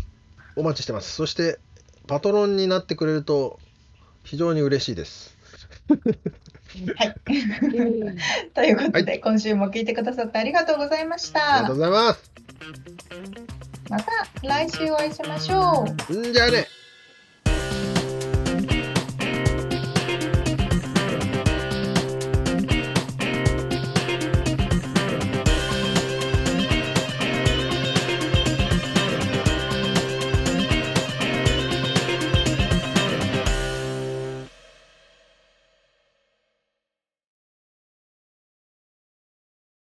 [0.57, 1.13] お待ちしてます。
[1.13, 1.59] そして
[2.07, 3.59] パトロンになってくれると
[4.25, 5.37] 非常に嬉しいです。
[6.97, 7.15] はい。
[8.55, 11.77] ということで、今週も聞いてくださってありがとうございましたありがとう。
[11.77, 12.31] ございます。
[13.89, 14.07] また
[14.43, 16.17] 来週お会いしましょう。
[16.17, 16.67] んじゃあね。